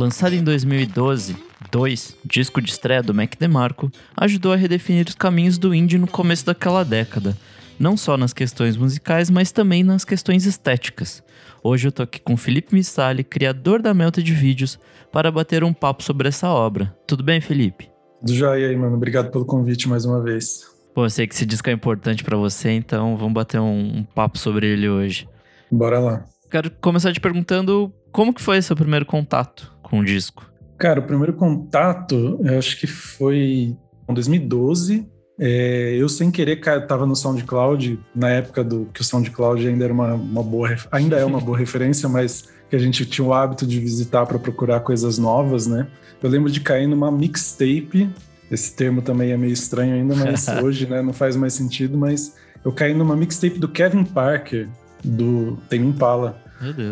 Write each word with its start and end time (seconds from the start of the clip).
Lançado 0.00 0.34
em 0.34 0.42
2012, 0.42 1.36
2, 1.70 2.16
disco 2.24 2.62
de 2.62 2.70
estreia 2.70 3.02
do 3.02 3.12
Mac 3.12 3.34
DeMarco, 3.38 3.92
ajudou 4.16 4.50
a 4.50 4.56
redefinir 4.56 5.06
os 5.06 5.14
caminhos 5.14 5.58
do 5.58 5.74
indie 5.74 5.98
no 5.98 6.06
começo 6.06 6.46
daquela 6.46 6.82
década, 6.82 7.36
não 7.78 7.98
só 7.98 8.16
nas 8.16 8.32
questões 8.32 8.78
musicais, 8.78 9.28
mas 9.28 9.52
também 9.52 9.84
nas 9.84 10.02
questões 10.02 10.46
estéticas. 10.46 11.22
Hoje 11.62 11.86
eu 11.88 11.92
tô 11.92 12.02
aqui 12.02 12.18
com 12.18 12.34
Felipe 12.34 12.74
Missali, 12.74 13.22
criador 13.22 13.82
da 13.82 13.92
Melta 13.92 14.22
de 14.22 14.32
Vídeos, 14.32 14.78
para 15.12 15.30
bater 15.30 15.62
um 15.62 15.72
papo 15.74 16.02
sobre 16.02 16.28
essa 16.28 16.48
obra. 16.48 16.96
Tudo 17.06 17.22
bem, 17.22 17.42
Felipe? 17.42 17.90
Tudo 18.20 18.32
jóia 18.32 18.68
aí, 18.68 18.76
mano. 18.76 18.96
Obrigado 18.96 19.30
pelo 19.30 19.44
convite 19.44 19.86
mais 19.86 20.06
uma 20.06 20.22
vez. 20.22 20.62
Pô, 20.94 21.04
eu 21.04 21.10
sei 21.10 21.26
que 21.26 21.34
esse 21.34 21.44
disco 21.44 21.68
é 21.68 21.74
importante 21.74 22.24
para 22.24 22.38
você, 22.38 22.70
então 22.70 23.18
vamos 23.18 23.34
bater 23.34 23.60
um, 23.60 23.98
um 23.98 24.02
papo 24.02 24.38
sobre 24.38 24.66
ele 24.66 24.88
hoje. 24.88 25.28
Bora 25.70 26.00
lá. 26.00 26.24
Quero 26.50 26.70
começar 26.70 27.12
te 27.12 27.20
perguntando 27.20 27.92
como 28.10 28.32
que 28.32 28.40
foi 28.40 28.62
seu 28.62 28.74
primeiro 28.74 29.04
contato 29.04 29.78
com 29.90 29.98
o 29.98 30.04
disco? 30.04 30.50
Cara, 30.78 31.00
o 31.00 31.02
primeiro 31.02 31.34
contato, 31.34 32.38
eu 32.42 32.58
acho 32.58 32.78
que 32.78 32.86
foi 32.86 33.76
em 34.08 34.14
2012. 34.14 35.06
É, 35.38 35.96
eu 35.98 36.08
sem 36.08 36.30
querer 36.30 36.58
estava 36.58 37.06
no 37.06 37.16
SoundCloud 37.16 37.98
na 38.14 38.28
época 38.30 38.62
do 38.62 38.86
que 38.92 39.00
o 39.00 39.04
SoundCloud 39.04 39.66
ainda 39.66 39.84
era 39.84 39.92
uma, 39.92 40.14
uma 40.14 40.42
boa 40.42 40.76
ainda 40.92 41.16
é 41.16 41.24
uma 41.24 41.40
boa 41.40 41.56
referência, 41.58 42.08
mas 42.08 42.48
que 42.68 42.76
a 42.76 42.78
gente 42.78 43.04
tinha 43.04 43.26
o 43.26 43.32
hábito 43.32 43.66
de 43.66 43.80
visitar 43.80 44.24
para 44.26 44.38
procurar 44.38 44.80
coisas 44.80 45.18
novas, 45.18 45.66
né? 45.66 45.88
Eu 46.22 46.30
lembro 46.30 46.50
de 46.50 46.60
cair 46.60 46.86
numa 46.86 47.10
mixtape. 47.10 48.08
Esse 48.50 48.74
termo 48.74 49.00
também 49.02 49.32
é 49.32 49.36
meio 49.36 49.52
estranho 49.52 49.94
ainda, 49.94 50.14
mas 50.14 50.46
hoje, 50.62 50.86
né, 50.86 51.02
não 51.02 51.12
faz 51.12 51.36
mais 51.36 51.54
sentido. 51.54 51.96
Mas 51.98 52.36
eu 52.64 52.70
caí 52.70 52.94
numa 52.94 53.16
mixtape 53.16 53.58
do 53.58 53.68
Kevin 53.68 54.04
Parker 54.04 54.68
do 55.02 55.56
Tem 55.68 55.80
Impala. 55.80 56.40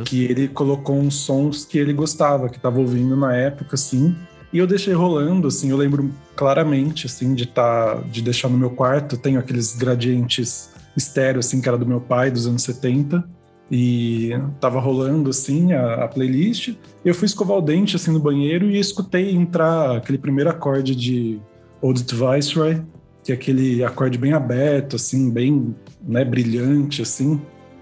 Que 0.05 0.25
ele 0.25 0.49
colocou 0.49 0.99
uns 0.99 1.15
sons 1.15 1.65
que 1.65 1.79
ele 1.79 1.93
gostava, 1.93 2.49
que 2.49 2.57
estava 2.57 2.79
ouvindo 2.79 3.17
na 3.17 3.35
época, 3.35 3.75
assim. 3.75 4.17
E 4.53 4.59
eu 4.59 4.67
deixei 4.67 4.95
rolando, 4.95 5.49
assim, 5.49 5.71
eu 5.71 5.77
lembro 5.77 6.11
claramente, 6.35 7.07
assim, 7.07 7.35
de 7.35 7.47
tá, 7.47 8.03
de 8.11 8.23
deixar 8.23 8.49
no 8.49 8.57
meu 8.57 8.71
quarto, 8.71 9.19
tenho 9.19 9.39
aqueles 9.39 9.77
gradientes 9.77 10.71
estéreo, 10.97 11.41
assim, 11.41 11.61
que 11.61 11.69
era 11.69 11.77
do 11.77 11.87
meu 11.87 12.01
pai, 12.01 12.31
dos 12.31 12.47
anos 12.47 12.63
70, 12.63 13.23
e 13.71 14.31
tava 14.59 14.81
rolando, 14.81 15.29
assim, 15.29 15.75
a, 15.75 16.05
a 16.05 16.09
playlist. 16.09 16.75
Eu 17.05 17.15
fui 17.15 17.27
escovar 17.27 17.59
o 17.59 17.61
dente, 17.61 17.95
assim, 17.97 18.11
no 18.11 18.21
banheiro 18.21 18.71
e 18.71 18.79
escutei 18.79 19.31
entrar 19.31 19.99
aquele 19.99 20.17
primeiro 20.17 20.49
acorde 20.49 20.95
de 20.97 21.39
Old 21.83 22.05
to 22.05 22.17
Viceroy, 22.17 22.83
que 23.23 23.33
é 23.33 23.35
aquele 23.35 23.85
acorde 23.85 24.17
bem 24.17 24.33
aberto, 24.33 24.97
assim, 24.97 25.31
bem, 25.31 25.75
né, 26.03 26.25
brilhante, 26.25 27.03
assim. 27.03 27.39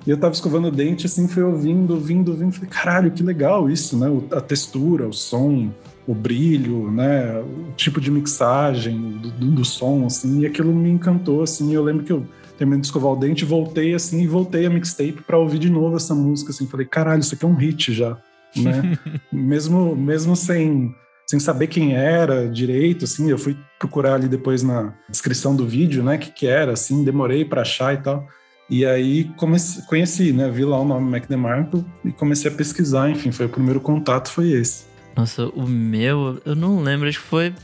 E 0.06 0.10
eu 0.10 0.16
tava 0.16 0.34
escovando 0.34 0.68
o 0.68 0.70
dente, 0.70 1.06
assim, 1.06 1.26
fui 1.26 1.42
ouvindo, 1.42 1.94
ouvindo, 1.94 2.30
ouvindo. 2.30 2.52
Falei, 2.52 2.70
caralho, 2.70 3.10
que 3.10 3.22
legal 3.22 3.68
isso, 3.68 3.98
né? 3.98 4.06
A 4.30 4.40
textura, 4.40 5.08
o 5.08 5.12
som, 5.12 5.70
o 6.06 6.14
brilho, 6.14 6.90
né? 6.92 7.40
O 7.40 7.72
tipo 7.72 8.00
de 8.00 8.10
mixagem 8.10 9.18
do, 9.18 9.30
do, 9.30 9.50
do 9.50 9.64
som, 9.64 10.06
assim. 10.06 10.40
E 10.40 10.46
aquilo 10.46 10.72
me 10.72 10.90
encantou, 10.90 11.42
assim. 11.42 11.74
Eu 11.74 11.82
lembro 11.82 12.04
que 12.04 12.12
eu 12.12 12.24
terminei 12.56 12.80
de 12.80 12.86
escovar 12.86 13.12
o 13.12 13.16
dente, 13.16 13.44
voltei, 13.44 13.94
assim, 13.94 14.22
e 14.22 14.28
voltei 14.28 14.64
a 14.64 14.70
mixtape 14.70 15.22
para 15.26 15.38
ouvir 15.38 15.58
de 15.58 15.68
novo 15.68 15.96
essa 15.96 16.14
música, 16.14 16.50
assim. 16.50 16.68
Falei, 16.68 16.86
caralho, 16.86 17.20
isso 17.20 17.34
aqui 17.34 17.44
é 17.44 17.48
um 17.48 17.56
hit 17.56 17.92
já, 17.92 18.16
né? 18.56 18.96
mesmo, 19.32 19.96
mesmo 19.96 20.36
sem 20.36 20.94
sem 21.28 21.40
saber 21.40 21.66
quem 21.66 21.92
era 21.92 22.48
direito, 22.48 23.04
assim, 23.04 23.28
eu 23.28 23.36
fui 23.36 23.56
procurar 23.80 24.14
ali 24.14 24.28
depois 24.28 24.62
na 24.62 24.94
descrição 25.08 25.56
do 25.56 25.66
vídeo, 25.66 26.00
né, 26.00 26.16
que 26.18 26.30
que 26.30 26.46
era, 26.46 26.72
assim, 26.72 27.02
demorei 27.02 27.44
para 27.44 27.62
achar 27.62 27.94
e 27.94 27.96
tal. 27.96 28.28
E 28.68 28.84
aí 28.84 29.24
comecei, 29.36 29.82
conheci, 29.84 30.32
né? 30.32 30.50
Vi 30.50 30.64
lá 30.64 30.80
o 30.80 30.84
nome 30.84 31.08
Mac 31.08 31.28
DeMarco 31.28 31.84
e 32.04 32.10
comecei 32.10 32.50
a 32.50 32.54
pesquisar, 32.54 33.08
enfim, 33.10 33.30
foi 33.30 33.46
o 33.46 33.48
primeiro 33.48 33.80
contato, 33.80 34.28
foi 34.28 34.50
esse. 34.50 34.86
Nossa, 35.14 35.46
o 35.46 35.66
meu, 35.66 36.40
eu 36.44 36.54
não 36.54 36.82
lembro, 36.82 37.08
acho 37.08 37.20
que 37.20 37.26
foi, 37.26 37.54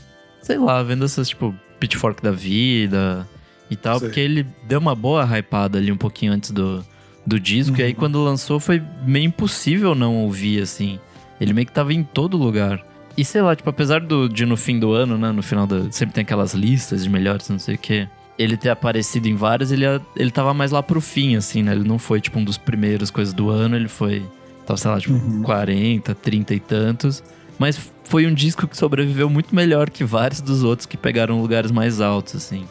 sei 0.41 0.57
lá, 0.57 0.81
vendo 0.81 1.03
essas, 1.03 1.29
tipo, 1.29 1.53
Pitchfork 1.79 2.23
da 2.23 2.31
vida 2.31 3.27
e 3.69 3.75
tal, 3.75 3.99
sei. 3.99 4.07
porque 4.07 4.19
ele 4.21 4.47
deu 4.65 4.79
uma 4.79 4.95
boa 4.95 5.25
hypada 5.25 5.77
ali 5.77 5.91
um 5.91 5.97
pouquinho 5.97 6.31
antes 6.31 6.51
do, 6.51 6.83
do 7.27 7.39
disco, 7.39 7.75
uhum. 7.75 7.81
e 7.81 7.83
aí 7.83 7.91
uhum. 7.91 7.99
quando 7.99 8.23
lançou 8.23 8.59
foi 8.59 8.81
meio 9.05 9.25
impossível 9.25 9.93
não 9.93 10.23
ouvir, 10.23 10.61
assim. 10.61 10.99
Ele 11.39 11.53
meio 11.53 11.67
que 11.67 11.73
tava 11.73 11.93
em 11.93 12.03
todo 12.03 12.37
lugar. 12.37 12.81
E 13.17 13.25
sei 13.25 13.41
lá, 13.41 13.55
tipo, 13.55 13.69
apesar 13.69 13.99
do, 13.99 14.29
de 14.29 14.45
no 14.45 14.55
fim 14.55 14.79
do 14.79 14.93
ano, 14.93 15.17
né, 15.17 15.31
no 15.31 15.43
final 15.43 15.67
do... 15.67 15.91
Sempre 15.91 16.15
tem 16.15 16.21
aquelas 16.21 16.53
listas 16.53 17.03
de 17.03 17.09
melhores, 17.09 17.49
não 17.49 17.59
sei 17.59 17.75
o 17.75 17.77
quê 17.77 18.07
ele 18.43 18.57
ter 18.57 18.69
aparecido 18.69 19.27
em 19.27 19.35
várias, 19.35 19.71
ele, 19.71 19.85
ele 20.15 20.31
tava 20.31 20.53
mais 20.53 20.71
lá 20.71 20.83
pro 20.83 20.99
fim, 20.99 21.35
assim, 21.35 21.63
né? 21.63 21.71
Ele 21.71 21.87
não 21.87 21.97
foi, 21.97 22.19
tipo, 22.19 22.39
um 22.39 22.43
dos 22.43 22.57
primeiros 22.57 23.09
coisas 23.09 23.33
do 23.33 23.49
ano, 23.49 23.75
ele 23.75 23.87
foi, 23.87 24.25
tava, 24.65 24.77
sei 24.77 24.91
lá, 24.91 24.99
tipo, 24.99 25.13
uhum. 25.13 25.41
40, 25.43 26.13
30 26.15 26.53
e 26.53 26.59
tantos. 26.59 27.23
Mas 27.57 27.91
foi 28.03 28.27
um 28.27 28.33
disco 28.33 28.67
que 28.67 28.75
sobreviveu 28.75 29.29
muito 29.29 29.55
melhor 29.55 29.89
que 29.89 30.03
vários 30.03 30.41
dos 30.41 30.63
outros 30.63 30.85
que 30.85 30.97
pegaram 30.97 31.41
lugares 31.41 31.71
mais 31.71 32.01
altos, 32.01 32.35
assim. 32.35 32.65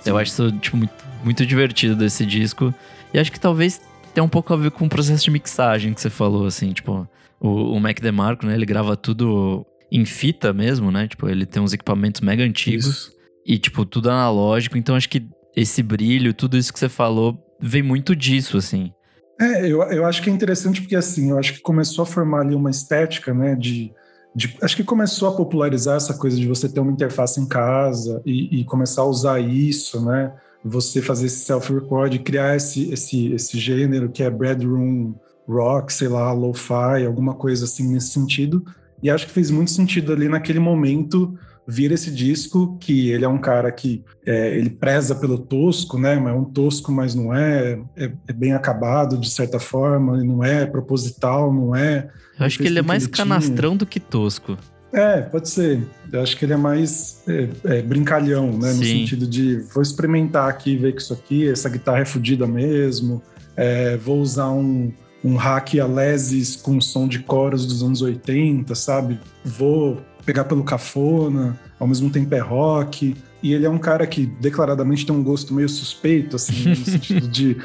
Sim. 0.00 0.10
Eu 0.10 0.18
acho 0.18 0.32
isso, 0.32 0.52
tipo, 0.52 0.76
muito, 0.76 0.92
muito 1.22 1.46
divertido 1.46 1.94
desse 1.94 2.26
disco. 2.26 2.74
E 3.14 3.18
acho 3.18 3.30
que 3.30 3.38
talvez 3.38 3.80
tenha 4.12 4.24
um 4.24 4.28
pouco 4.28 4.52
a 4.52 4.56
ver 4.56 4.70
com 4.70 4.86
o 4.86 4.88
processo 4.88 5.24
de 5.24 5.30
mixagem 5.30 5.92
que 5.94 6.00
você 6.00 6.10
falou, 6.10 6.46
assim, 6.46 6.72
tipo... 6.72 7.08
O, 7.38 7.74
o 7.74 7.80
Mac 7.80 7.98
DeMarco, 8.00 8.46
né? 8.46 8.54
Ele 8.54 8.64
grava 8.64 8.96
tudo 8.96 9.66
em 9.90 10.04
fita 10.04 10.52
mesmo, 10.52 10.92
né? 10.92 11.08
Tipo, 11.08 11.28
ele 11.28 11.44
tem 11.44 11.60
uns 11.60 11.72
equipamentos 11.72 12.20
mega 12.20 12.44
antigos. 12.44 12.86
Isso. 12.86 13.21
E, 13.44 13.58
tipo, 13.58 13.84
tudo 13.84 14.10
analógico. 14.10 14.78
Então, 14.78 14.94
acho 14.94 15.08
que 15.08 15.26
esse 15.56 15.82
brilho, 15.82 16.32
tudo 16.32 16.56
isso 16.56 16.72
que 16.72 16.78
você 16.78 16.88
falou, 16.88 17.38
vem 17.60 17.82
muito 17.82 18.16
disso, 18.16 18.56
assim. 18.56 18.92
É, 19.40 19.66
eu, 19.66 19.82
eu 19.82 20.04
acho 20.04 20.22
que 20.22 20.30
é 20.30 20.32
interessante 20.32 20.80
porque, 20.80 20.96
assim, 20.96 21.30
eu 21.30 21.38
acho 21.38 21.54
que 21.54 21.60
começou 21.60 22.02
a 22.02 22.06
formar 22.06 22.40
ali 22.40 22.54
uma 22.54 22.70
estética, 22.70 23.34
né, 23.34 23.54
de, 23.54 23.92
de 24.34 24.56
acho 24.62 24.76
que 24.76 24.84
começou 24.84 25.28
a 25.28 25.32
popularizar 25.32 25.96
essa 25.96 26.14
coisa 26.14 26.36
de 26.36 26.46
você 26.46 26.68
ter 26.68 26.80
uma 26.80 26.92
interface 26.92 27.40
em 27.40 27.46
casa 27.46 28.22
e, 28.24 28.60
e 28.60 28.64
começar 28.64 29.02
a 29.02 29.06
usar 29.06 29.40
isso, 29.40 30.04
né, 30.04 30.32
você 30.64 31.02
fazer 31.02 31.26
esse 31.26 31.44
self-record, 31.44 32.18
criar 32.20 32.56
esse, 32.56 32.92
esse, 32.92 33.32
esse 33.32 33.58
gênero 33.58 34.10
que 34.10 34.22
é 34.22 34.30
bedroom 34.30 35.14
rock, 35.48 35.92
sei 35.92 36.08
lá, 36.08 36.32
lo-fi, 36.32 37.04
alguma 37.04 37.34
coisa 37.34 37.64
assim 37.64 37.88
nesse 37.88 38.10
sentido. 38.10 38.64
E 39.02 39.10
acho 39.10 39.26
que 39.26 39.32
fez 39.32 39.50
muito 39.50 39.72
sentido 39.72 40.12
ali 40.12 40.28
naquele 40.28 40.60
momento 40.60 41.36
vira 41.66 41.94
esse 41.94 42.10
disco 42.10 42.76
que 42.78 43.10
ele 43.10 43.24
é 43.24 43.28
um 43.28 43.38
cara 43.38 43.70
que 43.70 44.04
é, 44.26 44.56
ele 44.56 44.70
preza 44.70 45.14
pelo 45.14 45.38
tosco, 45.38 45.98
né? 45.98 46.16
Mas 46.16 46.34
é 46.34 46.36
um 46.36 46.44
tosco, 46.44 46.90
mas 46.90 47.14
não 47.14 47.34
é, 47.34 47.78
é, 47.96 48.12
é 48.28 48.32
bem 48.32 48.52
acabado 48.52 49.16
de 49.16 49.30
certa 49.30 49.58
forma, 49.60 50.22
não 50.22 50.42
é 50.42 50.66
proposital, 50.66 51.52
não 51.52 51.74
é. 51.74 52.08
Eu 52.38 52.46
acho 52.46 52.58
que 52.58 52.66
ele 52.66 52.78
é 52.78 52.82
mais 52.82 53.04
ele 53.04 53.12
canastrão 53.12 53.70
tinha. 53.70 53.78
do 53.78 53.86
que 53.86 54.00
tosco. 54.00 54.56
É, 54.92 55.22
pode 55.22 55.48
ser. 55.48 55.82
Eu 56.12 56.20
acho 56.20 56.36
que 56.36 56.44
ele 56.44 56.52
é 56.52 56.56
mais 56.56 57.22
é, 57.26 57.48
é, 57.64 57.82
brincalhão, 57.82 58.52
né? 58.58 58.72
Sim. 58.72 58.78
No 58.78 58.84
sentido 58.84 59.26
de 59.26 59.56
vou 59.72 59.82
experimentar 59.82 60.48
aqui, 60.48 60.76
ver 60.76 60.92
que 60.92 61.00
isso 61.00 61.14
aqui, 61.14 61.48
essa 61.48 61.68
guitarra 61.68 62.00
é 62.00 62.04
fodida 62.04 62.46
mesmo. 62.46 63.22
É, 63.56 63.96
vou 63.96 64.20
usar 64.20 64.50
um, 64.50 64.92
um 65.24 65.36
hack 65.36 65.78
Alesis 65.78 66.56
com 66.56 66.80
som 66.80 67.08
de 67.08 67.20
coros 67.20 67.64
dos 67.64 67.82
anos 67.82 68.02
80, 68.02 68.74
sabe? 68.74 69.18
Vou 69.44 69.98
pegar 70.24 70.44
pelo 70.44 70.62
cafona, 70.64 71.58
ao 71.78 71.86
mesmo 71.86 72.10
tempo 72.10 72.34
é 72.34 72.40
rock. 72.40 73.16
E 73.42 73.52
ele 73.52 73.66
é 73.66 73.70
um 73.70 73.78
cara 73.78 74.06
que 74.06 74.26
declaradamente 74.26 75.04
tem 75.04 75.14
um 75.14 75.22
gosto 75.22 75.52
meio 75.52 75.68
suspeito, 75.68 76.36
assim, 76.36 76.68
no 76.68 76.76
sentido 76.84 77.26
de, 77.28 77.56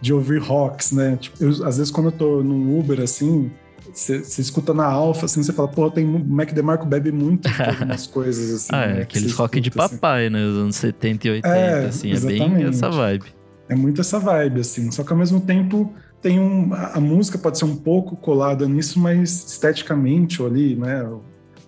de 0.00 0.12
ouvir 0.12 0.40
rocks, 0.40 0.92
né? 0.92 1.16
Tipo, 1.20 1.44
eu, 1.44 1.50
às 1.64 1.76
vezes 1.78 1.90
quando 1.90 2.06
eu 2.06 2.12
tô 2.12 2.42
num 2.42 2.78
Uber, 2.78 3.00
assim, 3.00 3.50
você 3.92 4.40
escuta 4.40 4.72
na 4.72 4.84
Alfa, 4.84 5.26
assim, 5.26 5.42
você 5.42 5.52
fala, 5.52 5.68
pô, 5.68 5.90
tem 5.90 6.04
o 6.04 6.18
Mac 6.24 6.52
DeMarco 6.52 6.86
bebe 6.86 7.12
muito 7.12 7.48
algumas 7.60 8.06
coisas, 8.08 8.54
assim. 8.54 8.72
ah, 8.72 8.84
é 8.84 8.94
né, 8.94 9.02
aqueles 9.02 9.32
rock 9.32 9.58
escuta, 9.58 9.76
de 9.76 9.80
assim. 9.80 9.96
papai, 9.96 10.26
assim. 10.26 10.32
né? 10.32 10.44
Os 10.44 10.56
anos 10.56 10.76
70 10.76 11.26
e 11.26 11.30
80, 11.30 11.48
é, 11.48 11.86
assim, 11.86 12.10
exatamente. 12.10 12.42
é 12.42 12.48
bem 12.48 12.68
essa 12.68 12.90
vibe. 12.90 13.24
É 13.68 13.74
muito 13.74 14.00
essa 14.00 14.18
vibe, 14.18 14.60
assim. 14.60 14.90
Só 14.90 15.04
que 15.04 15.12
ao 15.12 15.18
mesmo 15.18 15.40
tempo 15.40 15.92
tem 16.20 16.38
um. 16.40 16.74
A, 16.74 16.96
a 16.96 17.00
música 17.00 17.38
pode 17.38 17.58
ser 17.58 17.64
um 17.64 17.76
pouco 17.76 18.16
colada 18.16 18.66
nisso, 18.66 18.98
mas 18.98 19.44
esteticamente, 19.52 20.42
ou 20.42 20.48
ali, 20.48 20.76
né? 20.76 21.08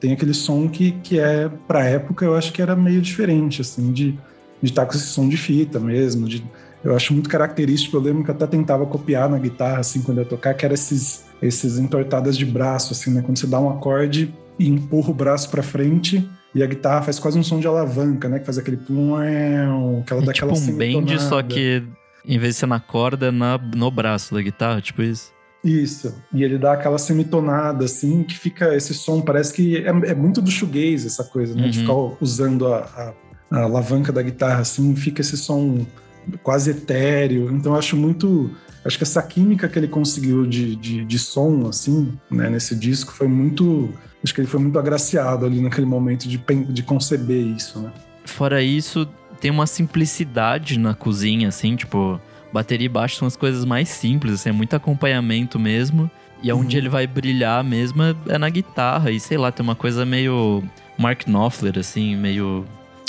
Tem 0.03 0.13
aquele 0.13 0.35
som 0.35 0.69
que, 0.69 0.91
que 1.01 1.21
é, 1.21 1.49
pra 1.69 1.85
época, 1.85 2.25
eu 2.25 2.35
acho 2.35 2.53
que 2.53 2.61
era 2.61 2.75
meio 2.75 3.01
diferente, 3.01 3.61
assim, 3.61 3.93
de 3.93 4.19
estar 4.61 4.83
tá 4.83 4.91
com 4.91 4.99
esse 4.99 5.07
som 5.07 5.29
de 5.29 5.37
fita 5.37 5.79
mesmo. 5.79 6.27
De, 6.27 6.45
eu 6.83 6.97
acho 6.97 7.13
muito 7.13 7.31
característico. 7.31 7.97
Eu 7.97 8.01
lembro 8.01 8.25
que 8.25 8.31
eu 8.31 8.35
até 8.35 8.49
tentava 8.49 8.85
copiar 8.85 9.31
na 9.31 9.39
guitarra, 9.39 9.79
assim, 9.79 10.03
quando 10.03 10.19
eu 10.19 10.25
tocar, 10.25 10.55
que 10.55 10.65
era 10.65 10.75
esses, 10.75 11.27
esses 11.41 11.79
entortadas 11.79 12.37
de 12.37 12.45
braço, 12.45 12.93
assim, 12.93 13.13
né? 13.13 13.23
Quando 13.23 13.39
você 13.39 13.47
dá 13.47 13.61
um 13.61 13.71
acorde 13.71 14.35
e 14.59 14.69
empurra 14.69 15.11
o 15.11 15.15
braço 15.15 15.49
para 15.49 15.63
frente 15.63 16.29
e 16.53 16.65
a 16.65 16.67
guitarra 16.67 17.03
faz 17.03 17.21
quase 17.21 17.39
um 17.39 17.45
som 17.45 17.61
de 17.61 17.69
alavanca, 17.69 18.29
né? 18.29 18.41
Que 18.41 18.45
faz 18.45 18.59
aquele 18.59 18.79
plum, 18.79 19.13
que 20.05 20.13
ela 20.13 20.21
é 20.21 20.27
dá 20.27 20.33
tipo 20.33 20.47
aquela 20.47 20.53
um 20.53 20.77
bend, 20.77 21.23
só 21.23 21.41
que 21.45 21.81
em 22.27 22.39
vez 22.41 22.55
de 22.55 22.59
ser 22.59 22.67
na 22.67 22.81
corda, 22.81 23.31
na, 23.31 23.57
no 23.57 23.89
braço 23.89 24.35
da 24.35 24.43
guitarra, 24.43 24.81
tipo 24.81 25.01
isso. 25.01 25.31
Isso. 25.65 26.15
E 26.33 26.43
ele 26.43 26.59
dá 26.59 26.73
aquela 26.73 26.99
semitonada, 26.99 27.85
assim, 27.85 28.25
que 28.25 28.37
fica 28.37 28.75
esse 28.75 28.93
som, 28.93 29.21
parece 29.21 29.53
que 29.53 29.77
é, 29.77 29.89
é 29.89 30.15
muito 30.15 30.43
do 30.43 30.51
shoegaze 30.51 31.07
essa 31.07 31.25
coisa, 31.25 31.55
né? 31.55 31.65
Uhum. 31.65 31.71
De 31.71 31.79
ficar 31.81 31.95
usando 32.21 32.67
a, 32.67 32.79
a, 33.51 33.59
a, 33.59 33.63
alavanca 33.63 34.13
da 34.13 34.23
guitarra, 34.23 34.61
assim, 34.61 34.95
fica 34.97 35.21
esse 35.21 35.37
som 35.37 35.87
quase 36.43 36.71
etéreo. 36.71 37.51
Então 37.53 37.73
eu 37.73 37.79
acho 37.79 37.97
muito. 37.97 38.51
Acho 38.85 38.97
que 38.97 39.05
essa 39.05 39.23
química 39.23 39.69
que 39.69 39.79
ele 39.79 39.87
conseguiu 39.87 40.45
de, 40.45 40.75
de, 40.75 41.05
de 41.05 41.19
som, 41.19 41.69
assim, 41.69 42.13
né, 42.29 42.51
nesse 42.51 42.75
disco 42.75 43.13
foi 43.13 43.29
muito. 43.29 43.91
Acho 44.25 44.35
que 44.35 44.41
ele 44.41 44.49
foi 44.49 44.61
muito 44.61 44.79
agraciado 44.79 45.47
ali 45.47 45.61
naquele 45.61 45.87
momento 45.87 46.29
de, 46.29 46.39
de 46.39 46.83
conceber 46.83 47.41
isso, 47.41 47.79
né? 47.79 47.93
Fora 48.25 48.63
isso, 48.63 49.09
tem 49.41 49.51
uma 49.51 49.67
simplicidade 49.67 50.79
na 50.79 50.95
cozinha, 50.95 51.49
assim, 51.49 51.75
tipo, 51.77 52.21
bateria 52.53 52.87
e 52.87 52.89
baixo 52.89 53.17
são 53.17 53.27
as 53.27 53.37
coisas 53.37 53.65
mais 53.65 53.89
simples, 53.89 54.35
assim, 54.35 54.51
é 54.51 54.53
muito 54.53 54.75
acompanhamento 54.75 55.59
mesmo. 55.59 56.11
E 56.43 56.53
onde 56.53 56.77
uhum. 56.77 56.83
ele 56.83 56.89
vai 56.89 57.07
brilhar 57.07 57.63
mesmo 57.63 58.03
é, 58.03 58.17
é 58.29 58.39
na 58.39 58.49
guitarra. 58.49 59.13
E 59.13 59.21
sei 59.21 59.39
lá, 59.39 59.53
tem 59.53 59.63
uma 59.63 59.77
coisa 59.77 60.05
meio 60.05 60.63
Mark 60.99 61.25
Knopfler, 61.25 61.79
assim, 61.79 62.17
meio. 62.17 62.65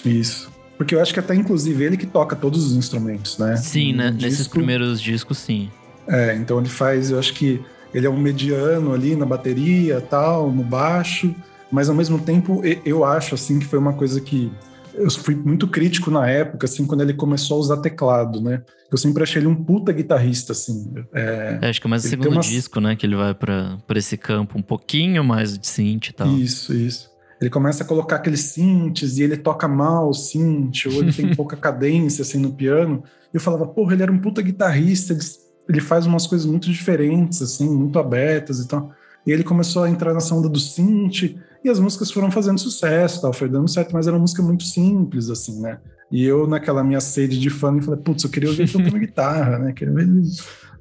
Isso. 0.06 0.51
Porque 0.78 0.94
eu 0.95 1.01
acho 1.01 1.13
que 1.13 1.19
até 1.19 1.34
inclusive 1.34 1.84
ele 1.84 1.98
que 1.98 2.06
toca 2.06 2.36
todos 2.36 2.66
os 2.66 2.74
instrumentos, 2.74 3.38
né? 3.38 3.56
Sim, 3.56 3.94
né? 3.94 4.12
Disco... 4.12 4.24
Nesses 4.24 4.48
primeiros 4.48 5.01
discos, 5.01 5.38
sim. 5.40 5.72
É, 6.07 6.36
então 6.36 6.60
ele 6.60 6.69
faz, 6.69 7.10
eu 7.10 7.18
acho 7.18 7.34
que 7.34 7.62
ele 7.94 8.06
é 8.06 8.10
um 8.10 8.18
mediano 8.18 8.94
ali 8.94 9.16
na 9.16 9.25
bateria, 9.25 10.01
tal, 10.01 10.51
no 10.51 10.63
baixo, 10.63 11.34
mas 11.72 11.89
ao 11.89 11.96
mesmo 11.96 12.19
tempo 12.19 12.62
eu 12.86 13.06
acho 13.06 13.36
assim 13.36 13.60
que 13.60 13.66
foi 13.66 13.80
uma 13.80 13.94
coisa 13.94 14.19
que 14.19 14.51
eu 14.94 15.10
fui 15.10 15.36
muito 15.36 15.68
crítico 15.68 16.12
na 16.12 16.30
época, 16.30 16.66
assim, 16.66 16.86
quando 16.86 17.01
ele 17.01 17.13
começou 17.13 17.57
a 17.57 17.60
usar 17.60 17.78
teclado, 17.78 18.42
né? 18.42 18.62
Eu 18.92 18.98
sempre 18.98 19.24
achei 19.24 19.42
ele 19.42 19.48
um 19.48 19.56
puta 19.56 19.92
guitarrista, 19.92 20.51
assim. 20.51 20.94
É, 21.13 21.60
é 21.62 21.69
acho 21.69 21.81
que 21.81 21.88
é 21.88 21.90
mais 21.90 22.06
o 22.06 22.07
segundo 22.07 22.40
disco, 22.40 22.80
né? 22.80 22.95
Que 22.95 23.06
ele 23.06 23.16
vai 23.16 23.34
para 23.34 23.80
esse 23.95 24.16
campo 24.18 24.57
um 24.57 24.62
pouquinho 24.62 25.24
mais 25.24 25.57
de 25.57 25.66
synth 25.66 26.10
e 26.10 26.13
tal. 26.13 26.28
Isso, 26.28 26.74
isso. 26.74 27.10
Ele 27.42 27.50
começa 27.50 27.84
a 27.84 27.88
colocar 27.88 28.18
aqueles 28.18 28.42
synths 28.42 29.18
e 29.18 29.24
ele 29.24 29.36
toca 29.36 29.68
mal 29.68 30.10
o 30.10 30.13
synth, 30.13 30.86
ou 30.86 31.01
ele 31.01 31.12
tem 31.12 31.34
pouca 31.36 31.57
cadência, 31.57 32.22
assim, 32.22 32.38
no 32.38 32.54
piano. 32.54 33.04
E 33.34 33.38
eu 33.38 33.42
falava, 33.42 33.66
porra, 33.68 33.94
ele 33.94 34.04
era 34.04 34.12
um 34.12 34.19
puta 34.19 34.42
guitarrista, 34.42 35.12
ele, 35.13 35.22
ele 35.68 35.81
faz 35.81 36.06
umas 36.06 36.28
coisas 36.28 36.48
muito 36.48 36.69
diferentes, 36.72 37.42
assim, 37.42 37.69
muito 37.69 38.00
abertas 38.00 38.60
e 38.60 38.68
tal. 38.68 38.92
E 39.25 39.31
ele 39.31 39.44
começou 39.44 39.84
a 39.84 39.89
entrar 39.89 40.13
nessa 40.13 40.36
onda 40.36 40.48
do 40.48 40.60
synth, 40.60 41.36
e 41.63 41.69
as 41.69 41.80
músicas 41.80 42.12
foram 42.12 42.30
fazendo 42.30 42.60
sucesso, 42.60 43.21
tal, 43.21 43.31
foi 43.31 43.48
dando 43.48 43.69
certo, 43.69 43.94
mas 43.94 44.06
era 44.06 44.15
uma 44.15 44.21
música 44.21 44.42
muito 44.42 44.63
simples, 44.63 45.30
assim, 45.30 45.62
né? 45.62 45.80
E 46.12 46.24
eu, 46.24 46.45
naquela 46.45 46.83
minha 46.83 47.00
sede 47.00 47.39
de 47.39 47.50
fã, 47.50 47.81
falei, 47.81 48.00
putz, 48.00 48.24
eu 48.24 48.30
queria 48.30 48.50
ouvir 48.50 48.63
ele 48.63 48.71
tocando 48.71 49.00
guitarra, 49.00 49.57
né? 49.60 49.74
Queria 49.74 49.94
ver 49.94 50.04
ele 50.04 50.21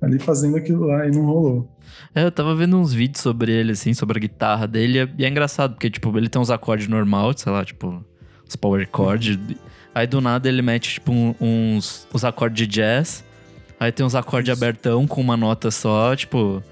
ali 0.03 0.19
fazendo 0.19 0.57
aquilo 0.57 0.87
lá, 0.87 1.07
e 1.07 1.11
não 1.13 1.25
rolou. 1.25 1.71
É, 2.15 2.25
eu 2.25 2.33
tava 2.33 2.55
vendo 2.55 2.77
uns 2.77 2.93
vídeos 2.93 3.23
sobre 3.23 3.53
ele, 3.53 3.73
assim, 3.73 3.95
sobre 3.95 4.19
a 4.19 4.21
guitarra 4.21 4.67
dele, 4.67 5.09
e 5.17 5.25
é 5.25 5.29
engraçado, 5.29 5.75
porque, 5.75 5.89
tipo, 5.89 6.17
ele 6.19 6.29
tem 6.29 6.43
uns 6.43 6.51
acordes 6.51 6.89
normal, 6.89 7.33
sei 7.37 7.53
lá, 7.53 7.65
tipo, 7.65 8.05
os 8.47 8.57
power 8.57 8.87
chords, 8.95 9.37
uhum. 9.37 9.55
aí 9.95 10.07
do 10.07 10.21
nada 10.21 10.49
ele 10.49 10.61
mete, 10.61 10.95
tipo, 10.95 11.13
uns, 11.41 12.07
uns 12.13 12.25
acordes 12.25 12.59
de 12.59 12.67
jazz, 12.67 13.25
aí 13.79 13.93
tem 13.93 14.05
uns 14.05 14.17
acordes 14.17 14.53
abertão 14.53 15.07
com 15.07 15.21
uma 15.21 15.37
nota 15.37 15.71
só, 15.71 16.15
tipo... 16.17 16.63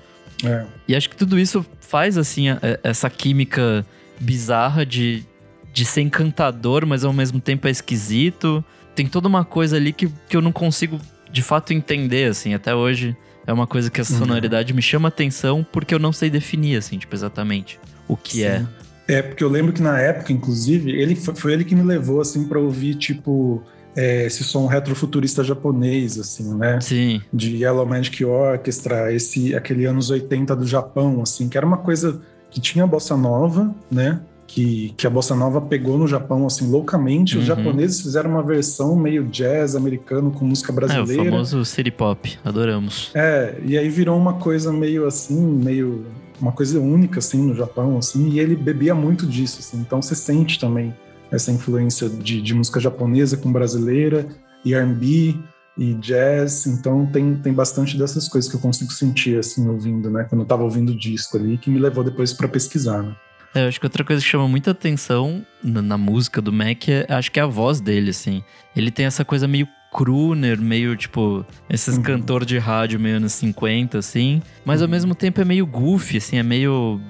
É. 0.44 0.66
E 0.88 0.96
acho 0.96 1.08
que 1.08 1.16
tudo 1.16 1.38
isso 1.38 1.64
faz, 1.80 2.18
assim, 2.18 2.46
essa 2.82 3.08
química 3.08 3.86
bizarra 4.20 4.84
de, 4.84 5.24
de 5.72 5.84
ser 5.84 6.02
encantador, 6.02 6.86
mas 6.86 7.04
ao 7.04 7.12
mesmo 7.12 7.40
tempo 7.40 7.66
é 7.66 7.70
esquisito. 7.70 8.64
Tem 8.94 9.06
toda 9.06 9.26
uma 9.26 9.44
coisa 9.44 9.76
ali 9.76 9.92
que, 9.92 10.08
que 10.28 10.36
eu 10.36 10.42
não 10.42 10.52
consigo 10.52 11.00
de 11.32 11.42
fato 11.42 11.72
entender, 11.72 12.30
assim, 12.30 12.54
até 12.54 12.74
hoje. 12.74 13.16
É 13.46 13.52
uma 13.52 13.66
coisa 13.66 13.90
que 13.90 14.00
a 14.00 14.04
uhum. 14.08 14.18
sonoridade 14.18 14.72
uhum. 14.72 14.76
me 14.76 14.82
chama 14.82 15.08
atenção 15.08 15.66
porque 15.72 15.94
eu 15.94 15.98
não 15.98 16.12
sei 16.12 16.28
definir, 16.28 16.76
assim, 16.76 16.98
tipo, 16.98 17.14
exatamente 17.14 17.80
o 18.06 18.16
que 18.16 18.38
Sim. 18.38 18.44
é. 18.44 18.66
É, 19.08 19.22
porque 19.22 19.42
eu 19.42 19.48
lembro 19.48 19.72
que 19.72 19.82
na 19.82 19.98
época, 19.98 20.32
inclusive, 20.32 20.92
ele 20.92 21.16
foi, 21.16 21.34
foi 21.34 21.52
ele 21.52 21.64
que 21.64 21.74
me 21.74 21.82
levou, 21.82 22.20
assim, 22.20 22.46
pra 22.46 22.60
ouvir, 22.60 22.94
tipo, 22.94 23.60
é, 23.96 24.26
esse 24.26 24.44
som 24.44 24.66
retrofuturista 24.66 25.42
japonês, 25.42 26.18
assim, 26.18 26.54
né? 26.54 26.80
Sim. 26.80 27.20
De 27.32 27.56
Yellow 27.56 27.84
Magic 27.86 28.24
Orchestra, 28.24 29.12
esse, 29.12 29.54
aquele 29.54 29.84
anos 29.84 30.10
80 30.10 30.54
do 30.54 30.66
Japão, 30.66 31.22
assim, 31.22 31.48
que 31.48 31.56
era 31.56 31.66
uma 31.66 31.78
coisa 31.78 32.22
que 32.50 32.60
tinha 32.60 32.84
a 32.84 32.86
bossa 32.86 33.16
nova, 33.16 33.74
né? 33.90 34.20
Que, 34.46 34.92
que 34.96 35.06
a 35.06 35.10
bossa 35.10 35.36
nova 35.36 35.60
pegou 35.60 35.96
no 35.96 36.08
Japão 36.08 36.44
assim 36.44 36.68
loucamente. 36.68 37.36
Uhum. 37.36 37.40
Os 37.40 37.46
japoneses 37.46 38.00
fizeram 38.00 38.30
uma 38.30 38.42
versão 38.42 38.96
meio 38.96 39.24
jazz 39.28 39.76
americano 39.76 40.32
com 40.32 40.44
música 40.44 40.72
brasileira. 40.72 41.22
É, 41.22 41.28
o 41.28 41.30
famoso 41.30 41.64
city 41.64 41.90
pop, 41.92 42.36
adoramos. 42.44 43.12
É, 43.14 43.60
e 43.64 43.78
aí 43.78 43.88
virou 43.88 44.18
uma 44.18 44.34
coisa 44.34 44.72
meio 44.72 45.06
assim, 45.06 45.40
meio 45.40 46.04
uma 46.40 46.52
coisa 46.52 46.80
única 46.80 47.18
assim 47.18 47.42
no 47.46 47.54
Japão 47.54 47.98
assim, 47.98 48.30
e 48.30 48.40
ele 48.40 48.56
bebia 48.56 48.94
muito 48.94 49.26
disso 49.26 49.58
assim. 49.60 49.78
Então 49.78 50.02
você 50.02 50.16
sente 50.16 50.58
também 50.58 50.92
essa 51.30 51.52
influência 51.52 52.08
de, 52.08 52.42
de 52.42 52.54
música 52.54 52.80
japonesa 52.80 53.36
com 53.36 53.52
brasileira 53.52 54.26
e 54.64 54.74
R&B 54.74 55.36
e 55.76 55.94
jazz, 55.94 56.66
então 56.66 57.06
tem, 57.06 57.36
tem 57.36 57.52
bastante 57.52 57.96
dessas 57.96 58.28
coisas 58.28 58.50
que 58.50 58.56
eu 58.56 58.60
consigo 58.60 58.92
sentir, 58.92 59.38
assim, 59.38 59.68
ouvindo, 59.68 60.10
né? 60.10 60.24
Quando 60.24 60.42
eu 60.42 60.46
tava 60.46 60.62
ouvindo 60.62 60.90
o 60.90 60.96
disco 60.96 61.36
ali, 61.36 61.56
que 61.56 61.70
me 61.70 61.78
levou 61.78 62.04
depois 62.04 62.32
para 62.32 62.48
pesquisar, 62.48 63.02
né? 63.02 63.14
É, 63.54 63.64
eu 63.64 63.68
acho 63.68 63.80
que 63.80 63.86
outra 63.86 64.04
coisa 64.04 64.22
que 64.22 64.28
chama 64.28 64.46
muita 64.46 64.70
atenção 64.70 65.44
na, 65.62 65.82
na 65.82 65.98
música 65.98 66.40
do 66.40 66.52
Mac 66.52 66.88
é, 66.88 67.06
acho 67.08 67.32
que 67.32 67.40
é 67.40 67.42
a 67.42 67.46
voz 67.46 67.80
dele, 67.80 68.10
assim. 68.10 68.44
Ele 68.76 68.90
tem 68.90 69.06
essa 69.06 69.24
coisa 69.24 69.48
meio 69.48 69.66
crooner, 69.92 70.60
meio 70.60 70.96
tipo, 70.96 71.44
esses 71.68 71.96
uhum. 71.96 72.02
cantor 72.02 72.44
de 72.44 72.58
rádio 72.58 73.00
meio 73.00 73.16
anos 73.16 73.32
50, 73.32 73.98
assim. 73.98 74.40
Mas 74.64 74.80
uhum. 74.80 74.86
ao 74.86 74.90
mesmo 74.90 75.14
tempo 75.14 75.40
é 75.40 75.44
meio 75.44 75.66
goofy, 75.66 76.18
assim, 76.18 76.36
é 76.36 76.42
meio. 76.42 77.00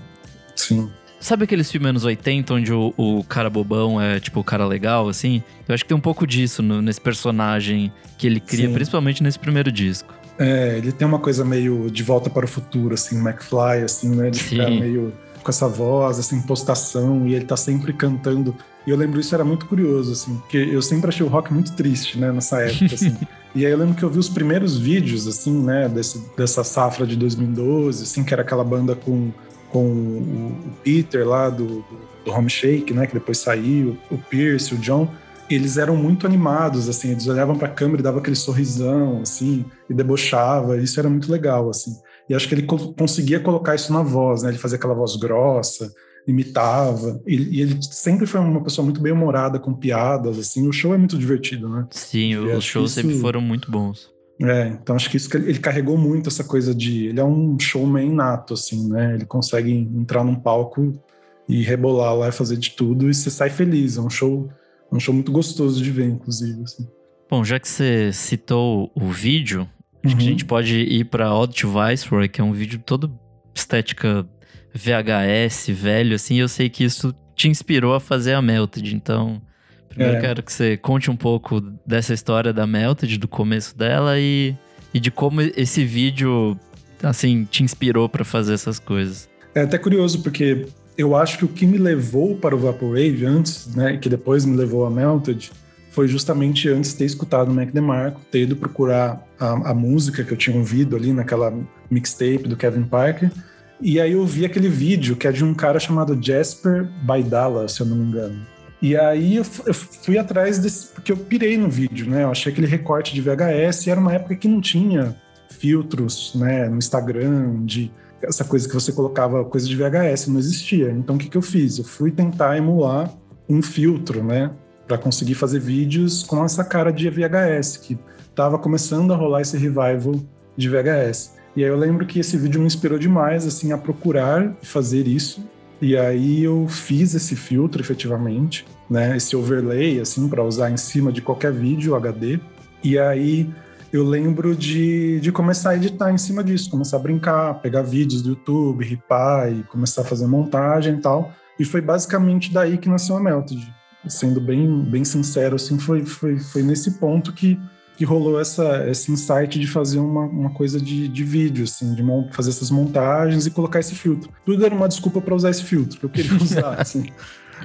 Sim. 0.57 0.91
Sabe 1.21 1.45
aqueles 1.45 1.71
filmes 1.71 1.91
anos 1.91 2.05
80 2.05 2.55
onde 2.55 2.73
o, 2.73 2.95
o, 2.97 3.23
cara 3.25 3.51
bobão 3.51 4.01
é 4.01 4.19
tipo 4.19 4.41
o 4.41 4.45
cara 4.45 4.67
legal, 4.67 5.07
assim? 5.07 5.43
Eu 5.69 5.75
acho 5.75 5.85
que 5.85 5.89
tem 5.89 5.97
um 5.97 6.01
pouco 6.01 6.27
disso 6.27 6.63
no, 6.63 6.81
nesse 6.81 7.01
personagem 7.01 7.93
que 8.17 8.27
ele 8.27 8.41
cria, 8.41 8.67
Sim. 8.67 8.73
principalmente 8.73 9.23
nesse 9.23 9.39
primeiro 9.39 9.71
disco. 9.71 10.15
É, 10.39 10.79
ele 10.79 10.91
tem 10.91 11.07
uma 11.07 11.19
coisa 11.19 11.45
meio 11.45 11.91
de 11.91 12.03
volta 12.03 12.31
para 12.31 12.47
o 12.47 12.49
futuro, 12.49 12.95
assim, 12.95 13.19
McFly, 13.19 13.85
assim, 13.85 14.09
né? 14.09 14.31
De 14.31 14.39
Sim. 14.39 14.49
ficar 14.49 14.71
meio 14.71 15.13
com 15.43 15.51
essa 15.51 15.69
voz, 15.69 16.19
essa 16.19 16.35
impostação, 16.35 17.27
e 17.27 17.35
ele 17.35 17.45
tá 17.45 17.57
sempre 17.57 17.93
cantando. 17.93 18.57
E 18.87 18.91
eu 18.91 18.97
lembro 18.97 19.21
isso 19.21 19.35
era 19.35 19.45
muito 19.45 19.67
curioso, 19.67 20.13
assim, 20.13 20.37
porque 20.39 20.57
eu 20.57 20.81
sempre 20.81 21.11
achei 21.11 21.25
o 21.25 21.29
rock 21.29 21.53
muito 21.53 21.73
triste, 21.73 22.19
né, 22.19 22.33
nessa 22.33 22.63
época, 22.63 22.95
assim. 22.95 23.15
e 23.55 23.67
aí 23.67 23.73
eu 23.73 23.77
lembro 23.77 23.95
que 23.95 24.03
eu 24.03 24.09
vi 24.09 24.19
os 24.19 24.29
primeiros 24.29 24.79
vídeos, 24.79 25.27
assim, 25.27 25.63
né, 25.63 25.87
desse, 25.89 26.23
dessa 26.37 26.65
safra 26.65 27.07
de 27.07 27.17
2012, 27.17 28.05
assim, 28.05 28.25
que 28.25 28.33
era 28.33 28.43
aquela 28.43 28.65
banda 28.65 28.95
com 28.95 29.31
com 29.71 29.87
o 29.87 30.73
Peter 30.83 31.27
lá 31.27 31.49
do, 31.49 31.85
do 32.25 32.33
Home 32.33 32.51
Shake, 32.51 32.93
né, 32.93 33.07
que 33.07 33.15
depois 33.15 33.39
saiu, 33.39 33.97
o 34.11 34.19
Pierce, 34.19 34.75
o 34.75 34.79
John, 34.79 35.09
eles 35.49 35.77
eram 35.77 35.97
muito 35.97 36.27
animados, 36.27 36.89
assim, 36.89 37.11
eles 37.11 37.27
olhavam 37.27 37.57
para 37.57 37.69
a 37.69 37.71
câmera 37.71 38.01
e 38.01 38.05
davam 38.05 38.21
aquele 38.21 38.37
sorrisão, 38.37 39.21
assim, 39.23 39.65
e 39.89 39.95
debochava, 39.95 40.79
isso 40.79 40.99
era 41.01 41.09
muito 41.09 41.31
legal, 41.31 41.69
assim. 41.69 41.93
E 42.29 42.35
acho 42.35 42.49
que 42.49 42.55
ele 42.55 42.63
co 42.63 42.95
conseguia 42.95 43.41
colocar 43.41 43.75
isso 43.75 43.93
na 43.93 44.03
voz, 44.03 44.43
né, 44.43 44.51
ele 44.51 44.59
fazia 44.59 44.79
aquela 44.79 44.95
voz 44.95 45.17
grossa, 45.17 45.93
imitava, 46.27 47.21
e, 47.27 47.59
e, 47.59 47.63
ele 47.63 47.79
sempre 47.83 48.27
foi 48.27 48.41
uma 48.41 48.63
pessoa 48.63 48.85
muito 48.85 49.01
bem 49.01 49.13
humorada, 49.13 49.59
com 49.59 49.75
piadas, 49.75 50.39
assim, 50.39 50.69
o 50.69 50.73
show 50.73 50.95
é 50.95 50.99
muito 50.99 51.19
divertido, 51.19 51.69
né? 51.69 51.87
Sim, 51.91 52.33
e 52.33 52.39
os 52.39 52.65
shows 52.65 52.93
sempre 52.93 53.19
foram 53.19 53.41
muito 53.41 53.71
bons. 53.71 54.11
É, 54.43 54.69
então 54.69 54.97
acho 54.97 55.11
que 55.11 55.19
isso 55.19 55.29
que 55.29 55.37
ele 55.37 55.59
carregou 55.59 55.99
muito 55.99 56.29
essa 56.29 56.43
coisa 56.43 56.75
de. 56.75 57.07
Ele 57.07 57.21
é 57.21 57.25
um 57.25 57.59
showman 57.59 58.11
nato, 58.13 58.55
assim, 58.55 58.89
né? 58.89 59.15
Ele 59.15 59.27
consegue 59.27 59.71
entrar 59.71 60.25
num 60.25 60.35
palco 60.35 60.99
e 61.47 61.63
rebolar 61.63 62.15
lá 62.17 62.29
e 62.29 62.33
fazer 62.33 62.57
de 62.57 62.71
tudo 62.71 63.11
e 63.11 63.15
você 63.15 63.31
sai 63.31 63.51
feliz. 63.51 63.99
É 63.99 64.01
um 64.01 64.09
show, 64.09 64.49
um 64.91 64.99
show 64.99 65.13
muito 65.13 65.31
gostoso 65.31 65.83
de 65.83 65.91
ver, 65.91 66.07
inclusive. 66.07 66.63
Assim. 66.63 66.89
Bom, 67.29 67.45
já 67.45 67.61
que 67.61 67.69
você 67.69 68.13
citou 68.13 68.91
o 68.95 69.09
vídeo, 69.09 69.69
acho 70.03 70.17
que 70.17 70.23
a 70.23 70.25
uhum. 70.25 70.31
gente 70.31 70.45
pode 70.47 70.75
ir 70.75 71.05
para 71.05 71.35
Odd 71.35 71.55
to 71.55 71.69
Viceroy, 71.69 72.29
que 72.29 72.41
é 72.41 72.45
um 72.45 72.53
vídeo 72.53 72.79
todo 72.85 73.13
estética 73.55 74.27
VHS, 74.73 75.69
velho, 75.69 76.15
assim. 76.15 76.37
Eu 76.37 76.49
sei 76.49 76.71
que 76.71 76.83
isso 76.83 77.15
te 77.37 77.49
inspirou 77.49 77.95
a 77.95 78.01
fazer 78.01 78.33
a 78.33 78.41
Melted, 78.41 78.95
então 78.95 79.43
Primeiro 79.91 80.19
é. 80.19 80.21
quero 80.21 80.43
que 80.43 80.53
você 80.53 80.77
conte 80.77 81.11
um 81.11 81.17
pouco 81.17 81.61
dessa 81.85 82.15
história 82.15 82.53
da 82.53 82.67
Melted, 82.67 83.19
do 83.19 83.29
começo 83.29 83.77
dela 83.77 84.19
e, 84.19 84.55
e 84.95 85.01
de 85.01 85.11
como 85.11 85.41
esse 85.41 85.85
vídeo, 85.85 86.57
assim, 87.03 87.45
te 87.45 87.63
inspirou 87.65 88.09
para 88.09 88.25
fazer 88.25 88.55
essas 88.55 88.79
coisas. 88.79 89.29
É 89.53 89.63
até 89.63 89.77
curioso, 89.77 90.23
porque 90.23 90.69
eu 90.97 91.17
acho 91.17 91.39
que 91.39 91.45
o 91.45 91.49
que 91.49 91.67
me 91.67 91.77
levou 91.77 92.37
para 92.37 92.55
o 92.55 92.59
Vaporwave 92.59 93.27
antes, 93.27 93.75
né, 93.75 93.97
que 93.97 94.09
depois 94.09 94.45
me 94.45 94.57
levou 94.57 94.87
a 94.87 94.91
Melted, 94.91 95.51
foi 95.91 96.07
justamente 96.07 96.69
antes 96.69 96.93
de 96.93 96.99
ter 96.99 97.05
escutado 97.05 97.51
o 97.51 97.55
Mac 97.55 97.71
DeMarco, 97.73 98.21
ter 98.31 98.43
ido 98.43 98.55
procurar 98.55 99.27
a, 99.41 99.71
a 99.71 99.75
música 99.75 100.23
que 100.23 100.33
eu 100.33 100.37
tinha 100.37 100.57
ouvido 100.57 100.95
ali 100.95 101.13
naquela 101.13 101.53
mixtape 101.91 102.47
do 102.47 102.57
Kevin 102.57 102.85
Parker, 102.85 103.33
e 103.81 103.99
aí 103.99 104.13
eu 104.13 104.25
vi 104.25 104.45
aquele 104.45 104.69
vídeo 104.69 105.17
que 105.17 105.27
é 105.27 105.33
de 105.33 105.43
um 105.43 105.53
cara 105.53 105.81
chamado 105.81 106.17
Jasper 106.21 106.89
Baidala, 107.03 107.67
se 107.67 107.81
eu 107.81 107.87
não 107.87 107.97
me 107.97 108.05
engano. 108.05 108.47
E 108.83 108.97
aí 108.97 109.37
eu 109.37 109.45
fui 109.45 110.17
atrás 110.17 110.59
desse, 110.59 110.89
porque 110.89 111.13
eu 111.13 111.17
pirei 111.17 111.57
no 111.59 111.69
vídeo, 111.69 112.09
né? 112.09 112.25
Eu 112.25 112.31
achei 112.31 112.51
aquele 112.51 112.67
recorte 112.67 113.15
de 113.15 113.21
VHS 113.21 113.89
era 113.89 114.01
uma 114.01 114.15
época 114.15 114.35
que 114.37 114.49
não 114.49 114.61
tinha 114.61 115.15
filtros, 115.51 116.35
né, 116.35 116.69
no 116.69 116.79
Instagram, 116.79 117.65
de 117.65 117.93
essa 118.23 118.45
coisa 118.45 118.67
que 118.67 118.75
você 118.75 118.93
colocava 118.93 119.45
coisa 119.45 119.67
de 119.67 119.77
VHS, 119.77 120.29
não 120.29 120.39
existia. 120.39 120.91
Então 120.91 121.17
o 121.17 121.19
que, 121.19 121.29
que 121.29 121.37
eu 121.37 121.43
fiz? 121.43 121.79
Eu 121.79 121.85
fui 121.85 122.11
tentar 122.11 122.57
emular 122.57 123.13
um 123.49 123.61
filtro, 123.61 124.23
né? 124.23 124.51
para 124.91 124.99
conseguir 124.99 125.37
fazer 125.37 125.61
vídeos 125.61 126.25
com 126.25 126.45
essa 126.45 126.65
cara 126.65 126.91
de 126.91 127.09
VHS, 127.09 127.77
que 127.77 127.97
estava 128.29 128.59
começando 128.59 129.13
a 129.13 129.17
rolar 129.17 129.41
esse 129.41 129.57
revival 129.57 130.17
de 130.57 130.69
VHS. 130.69 131.37
E 131.55 131.63
aí 131.63 131.71
eu 131.71 131.77
lembro 131.77 132.05
que 132.05 132.19
esse 132.19 132.37
vídeo 132.37 132.61
me 132.61 132.67
inspirou 132.67 132.99
demais 132.99 133.47
assim 133.47 133.71
a 133.71 133.79
procurar 133.79 134.53
fazer 134.63 135.07
isso. 135.07 135.49
E 135.81 135.97
aí 135.97 136.43
eu 136.43 136.67
fiz 136.69 137.15
esse 137.15 137.35
filtro 137.35 137.81
efetivamente, 137.81 138.67
né, 138.89 139.17
esse 139.17 139.35
overlay 139.35 139.99
assim 140.01 140.29
para 140.29 140.45
usar 140.45 140.71
em 140.71 140.77
cima 140.77 141.11
de 141.11 141.23
qualquer 141.23 141.53
vídeo 141.53 141.95
HD. 141.95 142.39
E 142.85 142.99
aí 142.99 143.49
eu 143.93 144.05
lembro 144.05 144.55
de, 144.55 145.19
de 145.21 145.33
começar 145.33 145.71
a 145.71 145.77
editar 145.77 146.13
em 146.13 146.19
cima 146.19 146.45
disso, 146.45 146.71
começar 146.71 146.97
a 146.97 147.01
brincar, 147.01 147.55
pegar 147.61 147.83
vídeos 147.83 148.23
do 148.23 148.31
YouTube, 148.31 148.85
ripar 148.85 149.53
e 149.53 149.65
começar 149.65 150.03
a 150.03 150.05
fazer 150.05 150.27
montagem 150.27 150.95
e 150.95 151.01
tal. 151.01 151.33
E 151.59 151.65
foi 151.65 151.81
basicamente 151.81 152.53
daí 152.53 152.79
que 152.79 152.89
nasceu 152.89 153.17
a 153.17 153.21
Melted. 153.21 153.61
Sendo 154.07 154.41
bem, 154.41 154.83
bem 154.85 155.05
sincero, 155.05 155.57
assim, 155.57 155.79
foi, 155.79 156.07
foi, 156.07 156.39
foi 156.39 156.63
nesse 156.63 156.93
ponto 156.93 157.33
que, 157.33 157.59
que 158.01 158.05
rolou 158.07 158.41
essa, 158.41 158.89
esse 158.89 159.13
insight 159.13 159.59
de 159.59 159.67
fazer 159.67 159.99
uma, 159.99 160.23
uma 160.23 160.49
coisa 160.49 160.81
de, 160.81 161.07
de 161.07 161.23
vídeo, 161.23 161.65
assim, 161.65 161.95
de 161.95 162.03
fazer 162.33 162.49
essas 162.49 162.71
montagens 162.71 163.45
e 163.45 163.51
colocar 163.51 163.79
esse 163.79 163.95
filtro. 163.95 164.31
Tudo 164.43 164.65
era 164.65 164.75
uma 164.75 164.89
desculpa 164.89 165.21
para 165.21 165.35
usar 165.35 165.51
esse 165.51 165.63
filtro, 165.65 166.01
que 166.01 166.07
eu 166.07 166.09
queria 166.09 166.33
usar, 166.43 166.81
assim. 166.81 167.11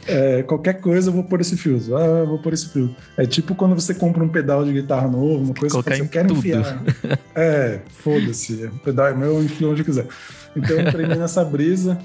É, 0.06 0.44
qualquer 0.44 0.82
coisa 0.82 1.08
eu 1.08 1.14
vou 1.14 1.24
pôr 1.24 1.40
esse 1.40 1.56
filtro. 1.56 1.96
Ah, 1.96 2.04
eu 2.04 2.28
vou 2.28 2.38
pôr 2.38 2.52
esse 2.52 2.68
filtro. 2.68 2.94
É 3.16 3.26
tipo 3.26 3.56
quando 3.56 3.76
você 3.76 3.94
compra 3.96 4.22
um 4.22 4.28
pedal 4.28 4.66
de 4.66 4.74
guitarra 4.74 5.08
novo, 5.08 5.42
uma 5.42 5.54
coisa 5.54 5.72
Colocar 5.72 5.92
que 5.92 6.00
você 6.00 6.10
quer 6.10 6.28
tudo. 6.28 6.40
enfiar. 6.40 6.84
É, 7.34 7.80
foda-se. 8.04 8.66
O 8.66 8.80
pedal 8.80 9.08
é 9.08 9.14
meu, 9.14 9.36
eu 9.36 9.44
enfio 9.44 9.72
onde 9.72 9.84
eu 9.84 9.86
quiser. 9.86 10.06
Então 10.54 10.76
eu 10.76 10.82
entrei 10.86 11.08
nessa 11.08 11.46
brisa 11.46 11.98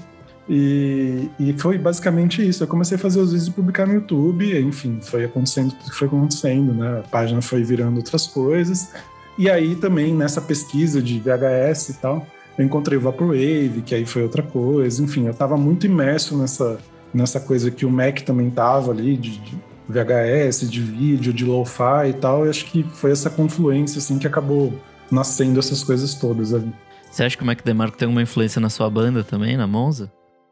e, 0.49 1.29
e 1.39 1.53
foi 1.53 1.77
basicamente 1.77 2.47
isso. 2.47 2.63
Eu 2.63 2.67
comecei 2.67 2.95
a 2.95 2.99
fazer 2.99 3.19
os 3.19 3.31
vídeos 3.31 3.47
e 3.47 3.51
publicar 3.51 3.87
no 3.87 3.93
YouTube, 3.93 4.59
enfim, 4.59 4.99
foi 5.01 5.25
acontecendo 5.25 5.71
tudo 5.71 5.91
que 5.91 5.95
foi 5.97 6.07
acontecendo, 6.07 6.73
né? 6.73 6.99
A 6.99 7.07
página 7.07 7.41
foi 7.41 7.63
virando 7.63 7.97
outras 7.97 8.27
coisas. 8.27 8.91
E 9.37 9.49
aí 9.49 9.75
também 9.75 10.13
nessa 10.13 10.41
pesquisa 10.41 11.01
de 11.01 11.19
VHS 11.19 11.89
e 11.89 11.93
tal, 11.95 12.25
eu 12.57 12.65
encontrei 12.65 12.97
o 12.97 13.01
Vaporwave, 13.01 13.81
que 13.85 13.95
aí 13.95 14.05
foi 14.05 14.23
outra 14.23 14.43
coisa. 14.43 15.01
Enfim, 15.01 15.25
eu 15.25 15.31
estava 15.31 15.55
muito 15.57 15.85
imerso 15.85 16.37
nessa 16.37 16.79
nessa 17.13 17.39
coisa 17.39 17.69
que 17.69 17.85
o 17.85 17.89
Mac 17.89 18.21
também 18.21 18.49
tava 18.49 18.91
ali 18.91 19.17
de, 19.17 19.37
de 19.37 19.57
VHS, 19.87 20.69
de 20.69 20.81
vídeo, 20.81 21.33
de 21.33 21.45
lo-fi 21.45 22.09
e 22.09 22.13
tal. 22.13 22.45
E 22.45 22.49
acho 22.49 22.65
que 22.65 22.83
foi 22.83 23.11
essa 23.11 23.29
confluência 23.29 23.99
assim 23.99 24.17
que 24.17 24.27
acabou 24.27 24.73
nascendo 25.11 25.59
essas 25.59 25.83
coisas 25.83 26.15
todas 26.15 26.53
ali. 26.53 26.73
Você 27.11 27.23
acha 27.23 27.35
que 27.35 27.43
o 27.43 27.45
Mac 27.45 27.61
DeMarco 27.63 27.97
tem 27.97 28.07
uma 28.07 28.21
influência 28.21 28.61
na 28.61 28.69
sua 28.69 28.89
banda 28.89 29.23
também, 29.23 29.57
na 29.57 29.67
Monza? 29.67 30.09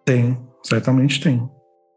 Tem, 0.10 0.36
certamente 0.64 1.22
tem. 1.22 1.48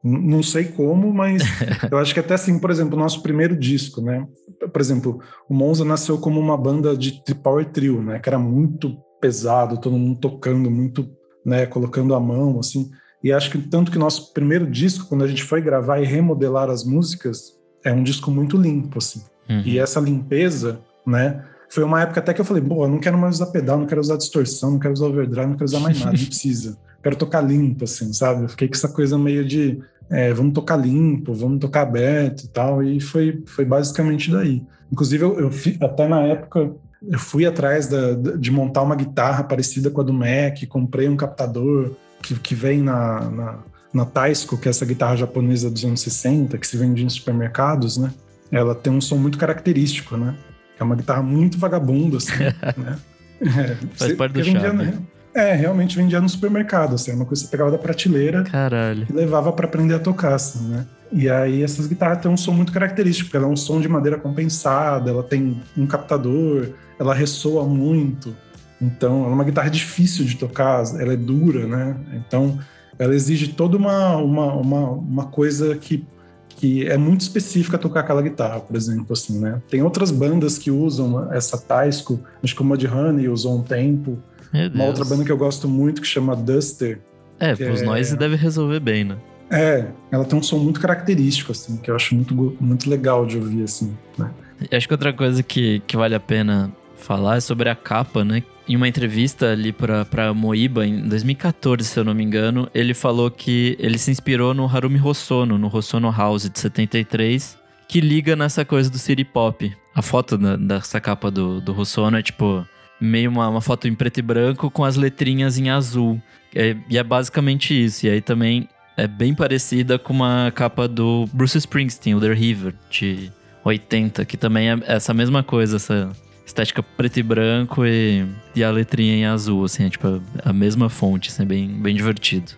Não 0.05 0.43
sei 0.43 0.65
como, 0.65 1.11
mas 1.15 1.43
eu 1.91 1.97
acho 1.97 2.13
que 2.13 2.21
até 2.21 2.35
assim, 2.35 2.59
por 2.59 2.71
exemplo, 2.71 2.95
o 2.95 3.01
nosso 3.01 3.23
primeiro 3.23 3.57
disco, 3.57 4.03
né? 4.03 4.27
Por 4.71 4.81
exemplo, 4.83 5.19
o 5.49 5.55
Monza 5.55 5.83
nasceu 5.83 6.19
como 6.19 6.39
uma 6.39 6.57
banda 6.57 6.95
de, 6.95 7.23
de 7.25 7.35
power 7.35 7.65
trio, 7.71 8.03
né? 8.03 8.19
Que 8.19 8.29
era 8.29 8.39
muito 8.39 8.99
pesado, 9.19 9.81
todo 9.81 9.97
mundo 9.97 10.21
tocando, 10.21 10.71
muito, 10.71 11.09
né? 11.47 11.65
Colocando 11.65 12.15
a 12.15 12.21
mão, 12.21 12.59
assim. 12.59 12.91
E 13.25 13.33
acho 13.33 13.51
que 13.51 13.57
tanto 13.57 13.91
que 13.91 13.97
o 13.97 14.01
nosso 14.01 14.35
primeiro 14.35 14.71
disco, 14.71 15.09
quando 15.09 15.25
a 15.25 15.29
gente 15.29 15.43
foi 15.43 15.63
gravar 15.63 15.99
e 15.99 16.05
remodelar 16.05 16.69
as 16.69 16.85
músicas, 16.85 17.53
é 17.83 17.95
um 17.95 18.03
disco 18.03 18.31
muito 18.31 18.59
limpo, 18.59 18.99
assim. 18.99 19.23
Uhum. 19.49 19.63
E 19.65 19.79
essa 19.79 20.01
limpeza, 20.01 20.81
né? 21.07 21.47
Foi 21.71 21.83
uma 21.83 22.03
época 22.03 22.21
até 22.21 22.35
que 22.35 22.41
eu 22.43 22.45
falei, 22.45 22.63
eu 22.63 22.89
não 22.89 22.99
quero 22.99 23.17
mais 23.17 23.37
usar 23.37 23.47
pedal, 23.47 23.79
não 23.79 23.87
quero 23.87 24.03
usar 24.03 24.19
distorção, 24.19 24.73
não 24.73 24.79
quero 24.79 24.93
usar 24.93 25.07
overdrive, 25.07 25.47
não 25.47 25.55
quero 25.55 25.65
usar 25.65 25.81
mais 25.81 25.99
nada, 25.99 26.13
não 26.13 26.27
precisa. 26.27 26.77
Quero 27.03 27.17
tocar 27.17 27.41
limpo, 27.41 27.85
assim, 27.85 28.13
sabe? 28.13 28.45
Eu 28.45 28.49
fiquei 28.49 28.69
com 28.69 28.75
essa 28.75 28.89
coisa 28.89 29.19
meio 29.19 29.45
de, 29.45 29.79
é, 30.11 30.33
vamos 30.33 30.53
tocar 30.53 30.77
limpo, 30.77 31.35
vamos 31.35 31.59
tocar 31.59 31.83
aberto 31.83 32.45
e 32.45 32.49
tal, 32.49 32.83
e 32.83 33.01
foi, 33.01 33.43
foi 33.47 33.65
basicamente 33.65 34.31
daí. 34.31 34.63
Inclusive, 34.91 35.25
eu, 35.25 35.39
eu 35.41 35.51
até 35.81 36.07
na 36.07 36.21
época, 36.23 36.71
eu 37.11 37.19
fui 37.19 37.45
atrás 37.47 37.89
da- 37.89 38.15
de 38.37 38.51
montar 38.51 38.83
uma 38.83 38.95
guitarra 38.95 39.43
parecida 39.43 39.91
com 39.91 40.01
a 40.01 40.05
do 40.05 40.13
Mac, 40.13 40.65
comprei 40.69 41.09
um 41.09 41.17
captador 41.17 41.93
que, 42.23 42.35
que 42.39 42.55
vem 42.55 42.81
na, 42.83 43.31
na, 43.31 43.59
na 43.93 44.05
Taisco, 44.05 44.57
que 44.57 44.69
é 44.69 44.71
essa 44.71 44.85
guitarra 44.87 45.17
japonesa 45.17 45.69
dos 45.71 45.85
anos 45.85 46.01
60, 46.03 46.57
que 46.59 46.67
se 46.67 46.77
vende 46.77 47.05
em 47.05 47.09
supermercados, 47.09 47.97
né? 47.97 48.13
Ela 48.51 48.75
tem 48.75 48.93
um 48.93 49.01
som 49.01 49.17
muito 49.17 49.39
característico, 49.39 50.17
né? 50.17 50.37
É 50.79 50.85
uma 50.85 50.95
guitarra 50.95 51.23
muito 51.23 51.59
vagabunda, 51.59 52.19
assim, 52.19 52.33
né? 52.77 52.99
É, 53.41 53.75
Faz 53.97 54.13
parte 54.13 54.33
do 54.35 54.45
charme. 54.45 54.85
né? 54.85 54.99
É, 55.35 55.55
realmente 55.55 55.97
vendia 55.97 56.21
no 56.21 56.29
supermercado, 56.29 56.95
assim, 56.95 57.11
era 57.11 57.19
uma 57.19 57.25
coisa 57.25 57.43
que 57.43 57.49
você 57.49 57.51
pegava 57.51 57.71
da 57.71 57.79
prateleira 57.79 58.43
Caralho. 58.45 59.07
e 59.09 59.13
levava 59.13 59.51
para 59.53 59.67
aprender 59.67 59.95
a 59.95 59.99
tocar, 59.99 60.35
assim, 60.35 60.69
né? 60.69 60.87
E 61.11 61.29
aí 61.29 61.63
essas 61.63 61.87
guitarras 61.87 62.21
têm 62.21 62.31
um 62.31 62.37
som 62.37 62.53
muito 62.53 62.73
característico, 62.73 63.29
porque 63.29 63.37
ela 63.37 63.47
é 63.47 63.51
um 63.51 63.57
som 63.57 63.81
de 63.81 63.89
madeira 63.89 64.19
compensada, 64.19 65.11
ela 65.11 65.23
tem 65.23 65.61
um 65.77 65.87
captador, 65.87 66.71
ela 66.99 67.15
ressoa 67.15 67.65
muito. 67.65 68.35
Então, 68.81 69.21
ela 69.21 69.31
é 69.31 69.35
uma 69.35 69.45
guitarra 69.45 69.71
difícil 69.71 70.25
de 70.25 70.37
tocar, 70.37 70.83
ela 70.99 71.13
é 71.13 71.17
dura, 71.17 71.67
né? 71.67 71.97
Então, 72.15 72.59
ela 72.99 73.15
exige 73.15 73.49
toda 73.49 73.77
uma, 73.77 74.17
uma, 74.17 74.55
uma, 74.55 74.91
uma 74.91 75.25
coisa 75.27 75.77
que, 75.77 76.05
que 76.49 76.87
é 76.87 76.97
muito 76.97 77.21
específica 77.21 77.79
tocar 77.79 78.01
aquela 78.01 78.23
guitarra, 78.23 78.61
por 78.61 78.77
exemplo, 78.77 79.13
assim, 79.13 79.39
né? 79.39 79.63
Tem 79.69 79.83
outras 79.83 80.11
bandas 80.11 80.59
que 80.59 80.71
usam 80.71 81.33
essa 81.33 81.57
Taisco, 81.57 82.21
acho 82.43 82.55
que 82.55 82.63
o 82.63 82.65
Mudhoney 82.65 83.29
usou 83.29 83.59
um 83.59 83.63
tempo. 83.63 84.19
Meu 84.53 84.69
Deus. 84.69 84.75
Uma 84.75 84.85
outra 84.87 85.05
banda 85.05 85.25
que 85.25 85.33
eu 85.33 85.37
gosto 85.37 85.69
muito 85.69 86.01
que 86.03 86.07
chama 86.07 86.35
Duster, 86.37 87.01
É, 87.41 87.55
pros 87.55 87.83
é- 87.83 87.85
noise 87.85 88.17
deve 88.17 88.37
resolver 88.37 88.81
bem, 88.81 89.05
né? 89.05 89.17
é, 89.51 89.87
ela 90.11 90.25
tem 90.25 90.39
um 90.39 90.43
som 90.43 90.59
muito 90.59 90.81
característico, 90.81 91.53
assim, 91.53 91.77
que 91.77 91.91
eu 91.91 91.97
acho 91.97 92.15
muito, 92.15 92.35
muito 92.61 92.89
legal 92.89 93.27
de 93.27 93.37
ouvir, 93.37 93.63
assim, 93.65 93.95
né? 94.17 94.31
E 94.71 94.75
acho 94.77 94.87
que 94.89 94.95
outra 94.95 95.13
coisa 95.13 95.43
que, 95.43 95.81
que 95.87 95.97
vale 95.97 96.15
a 96.15 96.21
pena 96.21 96.73
falar 96.97 97.37
é 97.37 97.41
sobre 97.41 97.69
a 97.69 97.75
capa, 97.75 98.25
né? 98.25 98.43
Em 98.69 98.77
uma 98.77 98.87
entrevista 98.89 99.51
ali 99.53 99.73
pra, 99.73 100.05
pra 100.05 100.33
Moiba, 100.33 100.87
em 100.87 101.07
2014, 101.09 101.85
se 101.87 101.99
eu 101.99 102.05
não 102.05 102.15
me 102.15 102.23
engano, 102.23 102.69
ele 102.73 102.95
falou 102.95 103.31
que 103.31 103.77
ele 103.81 103.99
se 103.99 104.11
inspirou 104.11 104.55
no 104.55 104.65
Harumi 104.67 105.01
Hosono, 105.01 105.59
no 105.59 105.75
Hosono 105.75 106.11
House 106.11 106.49
de 106.49 106.59
73, 106.59 107.59
que 107.89 108.01
liga 108.01 108.35
nessa 108.37 108.65
coisa 108.65 108.89
do 108.89 108.97
city 108.99 109.25
pop. 109.25 109.71
A 109.95 110.01
foto 110.01 110.39
da- 110.39 110.57
dessa 110.57 110.99
capa 111.01 111.31
do, 111.31 111.61
do 111.61 111.79
Hosono 111.79 112.17
é 112.17 112.23
tipo 112.23 112.65
meio 113.03 113.31
uma, 113.31 113.49
uma 113.49 113.61
foto 113.61 113.89
em 113.89 113.95
preto 113.95 114.19
e 114.19 114.23
branco 114.23 114.71
com 114.71 114.85
as 114.85 114.97
letrinhas 114.97 115.59
em 115.59 115.71
azul. 115.71 116.21
É- 116.55 116.77
e 116.89 116.97
é 116.97 117.03
basicamente 117.03 117.73
isso. 117.85 118.07
E 118.07 118.11
aí 118.11 118.21
também 118.21 118.69
é 118.97 119.07
bem 119.07 119.35
parecida 119.35 119.99
com 119.99 120.13
uma 120.13 120.53
capa 120.55 120.87
do 120.87 121.27
Bruce 121.33 121.57
Springsteen, 121.59 122.15
o 122.15 122.21
The 122.21 122.33
River, 122.33 122.75
de 122.91 123.33
80, 123.65 124.25
que 124.25 124.37
também 124.37 124.71
é 124.71 124.79
essa 124.87 125.15
mesma 125.15 125.43
coisa, 125.43 125.77
essa 125.77 126.11
estética 126.45 126.83
preto 126.83 127.19
e 127.19 127.23
branco 127.23 127.85
e, 127.87 128.27
e 128.55 128.63
a 128.63 128.71
letrinha 128.71 129.15
em 129.15 129.25
azul, 129.25 129.65
assim, 129.65 129.87
é 129.87 129.91
tipo 129.91 130.21
a 130.45 130.53
mesma 130.53 130.89
fonte, 130.89 131.31
assim, 131.31 131.43
é 131.43 131.47
bem, 131.47 131.69
bem 131.69 131.95
divertido. 131.95 132.53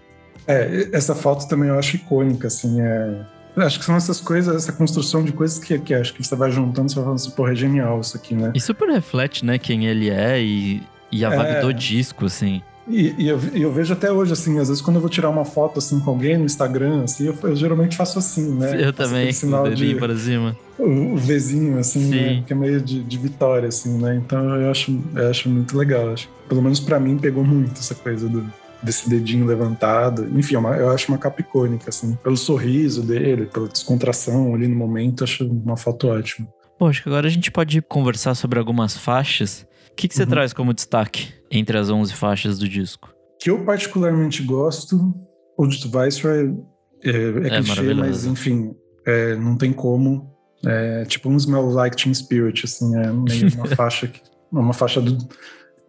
É, 0.47 0.89
essa 0.93 1.15
foto 1.15 1.49
também 1.49 1.69
eu 1.69 1.79
acho 1.79 1.97
icônica, 1.97 2.49
assim, 2.49 2.81
é... 2.81 3.34
eu 3.56 3.62
Acho 3.62 3.78
que 3.78 3.84
são 3.84 3.96
essas 3.96 4.20
coisas, 4.20 4.54
essa 4.56 4.73
construção 4.73 5.23
de 5.23 5.32
coisas 5.32 5.58
que, 5.58 5.78
que 5.78 5.94
acho 5.94 6.12
que 6.14 6.23
você 6.25 6.34
vai 6.37 6.50
juntando, 6.50 6.88
você 6.88 6.94
vai 6.96 7.04
falando 7.04 7.18
assim, 7.18 7.30
porra, 7.30 7.52
é 7.52 7.54
genial 7.54 8.00
isso 8.00 8.16
aqui, 8.16 8.34
né? 8.34 8.52
E 8.54 8.61
super 8.61 8.88
reflete, 8.88 9.44
né, 9.44 9.58
quem 9.58 9.87
ele 9.87 10.11
é 10.11 10.42
e, 10.42 10.82
e 11.11 11.25
a 11.25 11.32
É. 11.32 11.37
vibe 11.37 11.61
do 11.62 11.73
disco, 11.75 12.26
assim. 12.26 12.62
E, 12.87 13.14
e 13.16 13.28
eu, 13.28 13.40
eu 13.54 13.73
vejo 13.73 13.94
até 13.94 14.12
hoje, 14.12 14.34
assim, 14.34 14.58
às 14.58 14.68
vezes 14.68 14.82
quando 14.82 14.96
eu 14.96 15.00
vou 15.00 15.08
tirar 15.08 15.30
uma 15.30 15.44
foto, 15.44 15.78
assim, 15.78 15.99
com 16.00 16.11
alguém 16.11 16.37
no 16.37 16.44
Instagram, 16.44 17.04
assim, 17.04 17.26
eu, 17.28 17.38
eu 17.42 17.56
geralmente 17.56 17.96
faço 17.96 18.18
assim, 18.18 18.54
né? 18.58 18.76
Eu 18.84 18.92
também, 18.92 19.32
sinal 19.32 19.70
de, 19.70 19.94
para 19.94 20.14
cima. 20.14 20.54
o, 20.78 21.14
o 21.14 21.16
Vzinho, 21.16 21.78
assim, 21.78 22.11
né? 22.11 22.42
Que 22.46 22.52
é 22.52 22.56
meio 22.56 22.82
de, 22.82 23.02
de 23.02 23.16
vitória, 23.18 23.68
assim, 23.68 23.96
né? 23.96 24.16
Então 24.16 24.54
eu 24.61 24.70
acho, 24.70 25.00
eu 25.14 25.30
acho 25.30 25.49
muito 25.49 25.78
legal. 25.78 26.11
Acho. 26.12 26.28
Pelo 26.46 26.61
menos 26.61 26.78
pra 26.78 27.00
mim 27.00 27.16
pegou 27.16 27.42
muito 27.42 27.78
essa 27.78 27.94
coisa 27.94 28.28
do, 28.28 28.44
desse 28.85 29.09
dedinho 29.09 29.47
levantado. 29.47 30.29
Enfim, 30.38 30.55
é 30.57 30.59
uma- 30.59 30.76
eu 30.76 30.91
acho 30.91 31.11
uma 31.11 31.19
capa 31.19 31.41
icônica, 31.41 31.88
assim. 31.88 32.14
Pelo 32.23 32.37
sorriso 32.37 33.03
dele, 33.03 33.47
pela 33.47 33.69
descontração 33.69 34.55
ali 34.55 34.69
no 34.69 34.76
momento, 34.76 35.25
acho 35.25 35.47
uma 35.47 35.76
foto 35.76 36.09
ótima. 36.09 36.47
Bom, 36.79 36.88
acho 36.88 37.03
que 37.03 37.09
agora 37.09 37.26
a 37.26 37.31
gente 37.31 37.50
pode 37.50 37.81
conversar 37.83 38.35
sobre 38.35 38.59
algumas 38.59 38.97
faixas. 38.97 39.67
O 39.91 39.95
que, 39.95 40.09
que 40.09 40.14
você 40.14 40.25
Uhum. 40.25 40.29
traz 40.31 40.53
como 40.53 40.75
destaque 40.75 41.33
entre 41.50 41.79
as 41.79 41.88
11 41.88 42.12
faixas 42.12 42.59
do 42.59 42.69
disco? 42.69 43.09
Que 43.41 43.50
eu 43.50 43.64
particularmente 43.64 44.43
gosto, 44.43 45.14
o 45.57 45.67
de 45.67 45.76
Viceroy 45.88 46.55
é, 47.03 47.11
é, 47.11 47.47
É 47.47 47.62
clichê, 47.62 47.95
mas 47.95 48.25
enfim, 48.26 48.75
é, 49.07 49.37
não 49.37 49.57
tem 49.57 49.73
como. 49.73 50.33
É 50.67 51.05
tipo 51.05 51.29
um 51.29 51.37
Smell 51.37 51.69
Like 51.69 51.95
Teen 51.97 52.12
Spirit, 52.14 52.64
assim, 52.64 52.97
é 52.97 53.12
meio 53.12 53.55
uma 53.55 53.67
faixa 53.76 54.09
que. 54.09 54.21
Uma 54.50 54.73
faixa 54.73 55.00
do. 55.00 55.17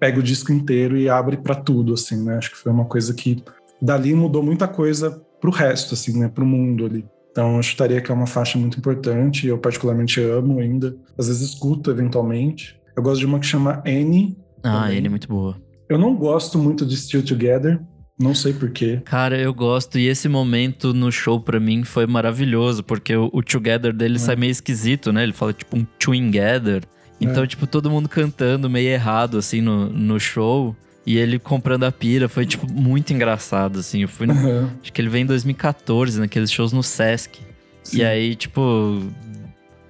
Pega 0.05 0.19
o 0.19 0.23
disco 0.23 0.53
inteiro 0.53 0.95
e 0.95 1.09
abre 1.09 1.35
pra 1.37 1.55
tudo, 1.55 1.95
assim, 1.95 2.23
né? 2.23 2.37
Acho 2.37 2.51
que 2.51 2.57
foi 2.57 2.71
uma 2.71 2.85
coisa 2.85 3.11
que 3.11 3.41
dali 3.81 4.13
mudou 4.13 4.43
muita 4.43 4.67
coisa 4.67 5.19
pro 5.41 5.49
resto, 5.49 5.95
assim, 5.95 6.19
né? 6.19 6.27
Pro 6.27 6.45
mundo 6.45 6.85
ali. 6.85 7.03
Então, 7.31 7.55
eu 7.57 7.63
chutaria 7.63 7.99
que 7.99 8.11
é 8.11 8.13
uma 8.13 8.27
faixa 8.27 8.55
muito 8.59 8.77
importante, 8.77 9.47
eu 9.47 9.57
particularmente 9.57 10.21
amo 10.21 10.59
ainda. 10.59 10.95
Às 11.17 11.27
vezes 11.27 11.49
escuto 11.53 11.89
eventualmente. 11.89 12.79
Eu 12.95 13.01
gosto 13.01 13.19
de 13.21 13.25
uma 13.25 13.39
que 13.39 13.47
chama 13.47 13.81
Annie, 13.83 14.37
Ah, 14.63 14.83
Também. 14.83 14.97
ele 14.97 15.07
é 15.07 15.09
muito 15.09 15.27
boa. 15.27 15.57
eu 15.89 15.97
não 15.97 16.15
gosto 16.15 16.59
muito 16.59 16.85
de 16.85 16.95
Still 16.95 17.23
Together, 17.25 17.79
Não 18.17 18.33
sei 18.35 18.53
porquê. 18.53 19.01
Cara, 19.05 19.37
eu 19.37 19.53
gosto. 19.53 19.97
E 19.99 20.07
esse 20.07 20.29
momento 20.29 20.93
no 20.93 21.11
show 21.11 21.41
pra 21.41 21.59
mim 21.59 21.83
foi 21.83 22.05
maravilhoso, 22.07 22.81
porque 22.83 23.13
o, 23.15 23.29
o 23.33 23.41
Together 23.43 23.91
dele 23.91 24.15
é. 24.15 24.19
sai 24.19 24.35
meio 24.37 24.51
esquisito, 24.51 25.11
né? 25.11 25.23
Ele 25.23 25.33
fala 25.33 25.51
tipo 25.51 25.75
um 25.75 25.83
Together. 25.99 26.83
Então, 27.19 27.43
é. 27.43 27.47
tipo, 27.47 27.65
todo 27.65 27.89
mundo 27.89 28.09
cantando 28.09 28.69
meio 28.69 28.89
errado, 28.89 29.37
assim, 29.37 29.61
no, 29.61 29.89
no 29.89 30.19
show. 30.19 30.75
E 31.05 31.17
ele 31.17 31.37
comprando 31.37 31.83
a 31.83 31.91
pira. 31.91 32.27
Foi, 32.27 32.45
tipo, 32.45 32.69
muito 32.71 33.13
engraçado, 33.13 33.79
assim. 33.79 34.01
Eu 34.01 34.07
fui. 34.07 34.27
No, 34.27 34.33
uhum. 34.33 34.69
Acho 34.81 34.91
que 34.91 35.01
ele 35.01 35.09
veio 35.09 35.23
em 35.23 35.27
2014, 35.27 36.19
naqueles 36.19 36.51
shows 36.51 36.73
no 36.73 36.83
Sesc. 36.83 37.39
Sim. 37.83 37.97
E 37.97 38.03
aí, 38.03 38.35
tipo. 38.35 39.01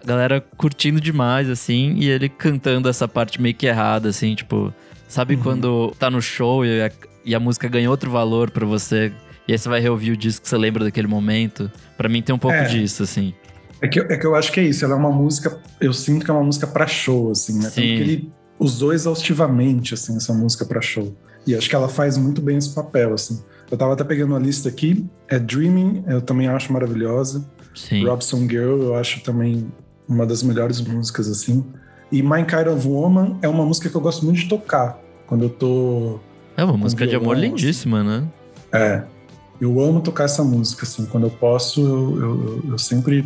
A 0.03 0.07
galera 0.07 0.39
curtindo 0.55 1.01
demais, 1.01 1.49
assim. 1.49 1.95
E 1.97 2.09
ele 2.09 2.29
cantando 2.29 2.87
essa 2.87 3.07
parte 3.07 3.41
meio 3.41 3.55
que 3.55 3.65
errada, 3.65 4.09
assim, 4.09 4.35
tipo. 4.35 4.73
Sabe 5.07 5.35
uhum. 5.35 5.41
quando 5.41 5.95
tá 5.97 6.09
no 6.09 6.21
show 6.21 6.65
e 6.65 6.81
a, 6.81 6.91
e 7.23 7.35
a 7.35 7.39
música 7.39 7.67
ganha 7.67 7.89
outro 7.89 8.11
valor 8.11 8.49
para 8.51 8.65
você? 8.65 9.13
E 9.47 9.51
aí 9.51 9.57
você 9.57 9.69
vai 9.69 9.79
reouvir 9.79 10.11
o 10.11 10.17
disco 10.17 10.41
que 10.41 10.49
você 10.49 10.57
lembra 10.57 10.83
daquele 10.83 11.07
momento? 11.07 11.71
para 11.97 12.09
mim 12.09 12.21
tem 12.21 12.33
um 12.35 12.39
pouco 12.39 12.57
é. 12.57 12.65
disso, 12.65 13.03
assim. 13.03 13.33
É 13.85 13.87
que, 13.87 13.99
é 13.99 14.17
que 14.17 14.25
eu 14.25 14.33
acho 14.33 14.51
que 14.51 14.59
é 14.59 14.63
isso. 14.63 14.83
Ela 14.83 14.95
é 14.95 14.97
uma 14.97 15.11
música. 15.11 15.59
Eu 15.79 15.93
sinto 15.93 16.25
que 16.25 16.31
é 16.31 16.33
uma 16.33 16.43
música 16.43 16.65
para 16.65 16.87
show, 16.87 17.29
assim, 17.29 17.53
né? 17.53 17.69
Sim. 17.69 17.69
Tanto 17.69 17.75
que 17.75 18.01
ele 18.01 18.31
usou 18.57 18.91
exaustivamente, 18.91 19.93
assim, 19.93 20.17
essa 20.17 20.33
música 20.33 20.65
para 20.65 20.81
show. 20.81 21.15
E 21.45 21.53
acho 21.53 21.69
que 21.69 21.75
ela 21.75 21.87
faz 21.87 22.17
muito 22.17 22.41
bem 22.41 22.57
esse 22.57 22.73
papel, 22.73 23.13
assim. 23.13 23.43
Eu 23.69 23.77
tava 23.77 23.93
até 23.93 24.03
pegando 24.03 24.35
a 24.35 24.39
lista 24.39 24.69
aqui. 24.69 25.05
É 25.27 25.37
Dreaming, 25.37 26.03
eu 26.07 26.19
também 26.19 26.47
acho 26.47 26.73
maravilhosa. 26.73 27.47
Sim. 27.75 28.07
Robson 28.07 28.47
Girl, 28.49 28.81
eu 28.81 28.95
acho 28.95 29.21
também 29.21 29.71
uma 30.07 30.25
das 30.25 30.41
melhores 30.41 30.81
músicas, 30.81 31.27
assim. 31.27 31.63
E 32.11 32.23
My 32.23 32.43
Kind 32.43 32.67
of 32.67 32.87
Woman 32.87 33.37
é 33.43 33.47
uma 33.47 33.65
música 33.65 33.87
que 33.87 33.95
eu 33.95 34.01
gosto 34.01 34.25
muito 34.25 34.39
de 34.39 34.49
tocar. 34.49 34.99
Quando 35.27 35.43
eu 35.43 35.49
tô. 35.49 36.19
É 36.57 36.63
uma 36.63 36.75
música 36.75 37.05
violão, 37.05 37.19
de 37.19 37.25
amor 37.25 37.37
lindíssima, 37.37 37.99
assim. 37.99 38.07
né? 38.09 38.27
É. 38.71 39.03
Eu 39.61 39.79
amo 39.79 40.01
tocar 40.01 40.23
essa 40.23 40.43
música, 40.43 40.83
assim. 40.85 41.05
Quando 41.05 41.25
eu 41.27 41.31
posso, 41.31 41.81
eu, 41.81 42.19
eu, 42.19 42.63
eu 42.71 42.77
sempre 42.79 43.23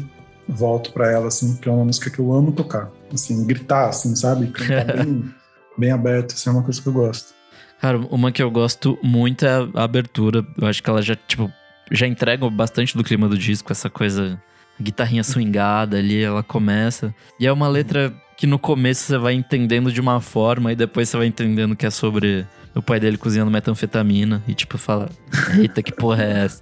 volto 0.50 0.92
para 0.92 1.12
ela, 1.12 1.28
assim, 1.28 1.54
porque 1.54 1.70
é 1.70 1.72
uma 1.72 1.86
música 1.86 2.10
que 2.10 2.20
eu 2.20 2.34
amo 2.34 2.52
tocar. 2.52 2.90
Assim, 3.14 3.46
gritar, 3.46 3.90
assim, 3.90 4.16
sabe? 4.16 4.48
Cantar 4.48 4.98
bem, 5.06 5.34
bem 5.78 5.92
aberto, 5.92 6.34
assim, 6.34 6.50
é 6.50 6.54
uma 6.54 6.64
coisa 6.64 6.82
que 6.82 6.88
eu 6.88 6.94
gosto. 6.94 7.34
Cara, 7.80 7.98
uma 8.10 8.32
que 8.32 8.42
eu 8.42 8.52
gosto 8.52 8.98
muito 9.02 9.46
é 9.46 9.70
a 9.74 9.84
abertura. 9.84 10.46
Eu 10.60 10.68
acho 10.68 10.84
que 10.84 10.90
ela 10.90 11.02
já, 11.02 11.16
tipo, 11.16 11.52
já 11.92 12.08
entrega 12.08 12.50
bastante 12.50 12.98
do 12.98 13.04
clima 13.04 13.30
do 13.30 13.38
disco, 13.38 13.72
essa 13.72 13.90
coisa, 13.90 14.42
guitarrinha 14.82 15.24
swingada 15.24 15.98
ali, 15.98 16.22
ela 16.22 16.44
começa. 16.44 17.14
E 17.40 17.48
é 17.48 17.52
uma 17.52 17.68
letra 17.68 18.14
que 18.36 18.48
no 18.48 18.58
começo 18.58 19.04
você 19.04 19.18
vai 19.18 19.34
entendendo 19.34 19.92
de 19.92 20.00
uma 20.00 20.20
forma 20.22 20.72
e 20.72 20.76
depois 20.76 21.10
você 21.10 21.18
vai 21.18 21.28
entendendo 21.28 21.76
que 21.76 21.86
é 21.86 21.90
sobre 21.90 22.48
o 22.74 22.82
pai 22.82 23.00
dele 23.00 23.18
cozinhando 23.18 23.52
metanfetamina 23.52 24.42
e 24.48 24.54
tipo 24.54 24.78
fala, 24.78 25.10
eita, 25.60 25.84
que 25.84 25.92
porra 25.92 26.24
é 26.24 26.46
essa? 26.46 26.62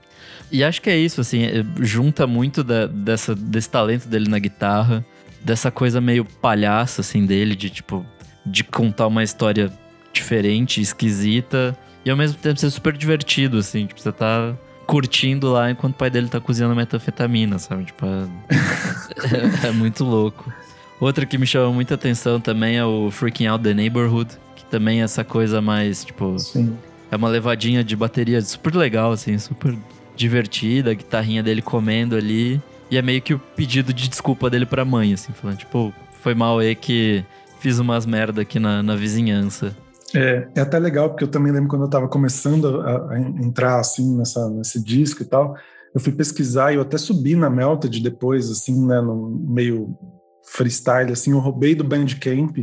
E 0.52 0.64
acho 0.64 0.82
que 0.82 0.90
é 0.90 0.98
isso, 0.98 1.22
assim, 1.22 1.44
é, 1.44 1.66
junta 1.82 2.26
muito 2.26 2.64
da, 2.64 2.88
dessa, 2.88 3.36
desse 3.36 3.70
talento 3.70 4.08
dele 4.08 4.30
na 4.30 4.40
guitarra, 4.40 5.06
dessa 5.44 5.70
coisa 5.70 6.00
meio 6.00 6.24
palhaça, 6.24 7.02
assim, 7.02 7.26
dele, 7.26 7.56
de 7.56 7.70
tipo, 7.70 8.06
de 8.46 8.64
contar 8.64 9.08
uma 9.08 9.24
história 9.24 9.72
diferente, 10.14 10.82
esquisita, 10.82 11.78
e 12.06 12.10
ao 12.10 12.16
mesmo 12.16 12.38
tempo 12.38 12.60
ser 12.60 12.70
super 12.70 12.96
divertido, 12.96 13.58
assim, 13.58 13.86
tipo, 13.86 14.00
você 14.00 14.12
tá 14.12 14.56
curtindo 14.86 15.52
lá 15.52 15.70
enquanto 15.70 15.96
o 15.96 15.98
pai 15.98 16.10
dele 16.10 16.30
tá 16.30 16.40
cozinhando 16.40 16.74
metanfetamina, 16.74 17.60
sabe? 17.60 17.84
Tipo, 17.84 18.06
é, 18.06 19.66
é, 19.66 19.68
é 19.68 19.72
muito 19.72 20.06
louco. 20.06 20.52
Outra 21.00 21.26
que 21.26 21.38
me 21.38 21.46
chama 21.46 21.72
muita 21.72 21.96
atenção 21.96 22.40
também 22.40 22.78
é 22.78 22.86
o 22.86 23.12
Freaking 23.12 23.48
Out 23.48 23.64
the 23.64 23.74
Neighborhood, 23.74 24.32
que 24.56 24.66
também 24.66 25.02
é 25.02 25.04
essa 25.04 25.24
coisa 25.24 25.62
mais, 25.62 26.06
tipo. 26.06 26.40
Sim. 26.40 26.76
É 27.12 27.16
uma 27.16 27.28
levadinha 27.28 27.84
de 27.84 27.96
bateria 27.96 28.42
super 28.42 28.76
legal, 28.76 29.12
assim, 29.12 29.38
super 29.38 29.78
divertida, 30.18 30.92
a 30.92 30.94
guitarrinha 30.94 31.44
dele 31.44 31.62
comendo 31.62 32.16
ali. 32.16 32.62
E 32.90 32.98
é 32.98 33.02
meio 33.02 33.22
que 33.22 33.34
o 33.34 33.40
pedido 33.40 33.94
de 33.94 34.08
desculpa 34.08 34.50
dele 34.50 34.66
pra 34.66 34.84
mãe, 34.84 35.14
assim, 35.14 35.34
falando, 35.34 35.58
tipo, 35.58 35.94
foi 36.22 36.34
mal 36.34 36.60
aí 36.60 36.76
que 36.76 37.24
fiz 37.60 37.80
umas 37.80 38.06
merda 38.06 38.42
aqui 38.42 38.60
na, 38.60 38.82
na 38.82 38.96
vizinhança. 38.96 39.76
É, 40.16 40.48
é 40.56 40.62
até 40.62 40.80
legal, 40.80 41.10
porque 41.10 41.24
eu 41.24 41.28
também 41.28 41.52
lembro 41.52 41.70
quando 41.70 41.84
eu 41.84 41.90
tava 41.90 42.08
começando 42.08 42.82
a, 42.82 43.14
a 43.14 43.20
entrar, 43.20 43.80
assim, 43.80 44.18
nessa, 44.18 44.50
nesse 44.50 44.82
disco 44.82 45.22
e 45.22 45.26
tal, 45.26 45.56
eu 45.94 46.00
fui 46.00 46.14
pesquisar 46.14 46.72
e 46.72 46.76
eu 46.76 46.82
até 46.82 46.98
subi 46.98 47.36
na 47.36 47.50
Melted 47.50 48.02
depois, 48.02 48.50
assim, 48.50 48.86
né, 48.86 49.02
no 49.02 49.30
meio 49.30 49.98
freestyle, 50.46 51.12
assim, 51.12 51.32
eu 51.32 51.40
roubei 51.40 51.76
do 51.76 51.84
Bandcamp 51.84 52.56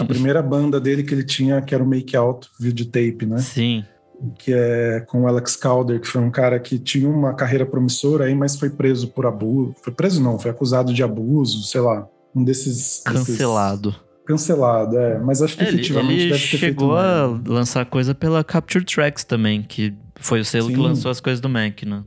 a 0.00 0.04
primeira 0.06 0.42
banda 0.42 0.80
dele 0.80 1.04
que 1.04 1.14
ele 1.14 1.24
tinha, 1.24 1.62
que 1.62 1.72
era 1.72 1.84
o 1.84 1.86
Make 1.86 2.16
Out 2.16 2.48
Videotape, 2.58 3.26
né? 3.26 3.38
Sim. 3.38 3.84
Que 4.38 4.52
é 4.52 5.00
com 5.06 5.22
o 5.22 5.26
Alex 5.28 5.54
Calder, 5.56 6.00
que 6.00 6.08
foi 6.08 6.20
um 6.20 6.30
cara 6.30 6.58
que 6.58 6.78
tinha 6.78 7.08
uma 7.08 7.34
carreira 7.34 7.64
promissora 7.64 8.24
aí, 8.24 8.34
mas 8.34 8.56
foi 8.56 8.70
preso 8.70 9.08
por 9.08 9.26
abuso. 9.26 9.74
Foi 9.82 9.92
preso 9.92 10.22
não, 10.22 10.38
foi 10.38 10.50
acusado 10.50 10.92
de 10.92 11.02
abuso, 11.02 11.62
sei 11.62 11.80
lá. 11.80 12.06
Um 12.34 12.42
desses. 12.42 13.02
Cancelado. 13.04 13.90
Desses... 13.90 14.08
Cancelado, 14.26 14.98
é. 14.98 15.18
Mas 15.18 15.40
acho 15.40 15.56
que 15.56 15.62
ele, 15.62 15.70
efetivamente 15.76 16.20
ele 16.20 16.32
deve 16.32 16.50
ter 16.50 16.58
chegou 16.58 16.96
a 16.96 17.26
lançar 17.46 17.86
coisa 17.86 18.14
pela 18.14 18.44
Capture 18.44 18.84
Tracks 18.84 19.24
também, 19.24 19.62
que 19.62 19.94
foi 20.16 20.40
o 20.40 20.44
selo 20.44 20.66
sim. 20.68 20.74
que 20.74 20.80
lançou 20.80 21.10
as 21.10 21.20
coisas 21.20 21.40
do 21.40 21.48
Mac, 21.48 21.82
né? 21.84 22.04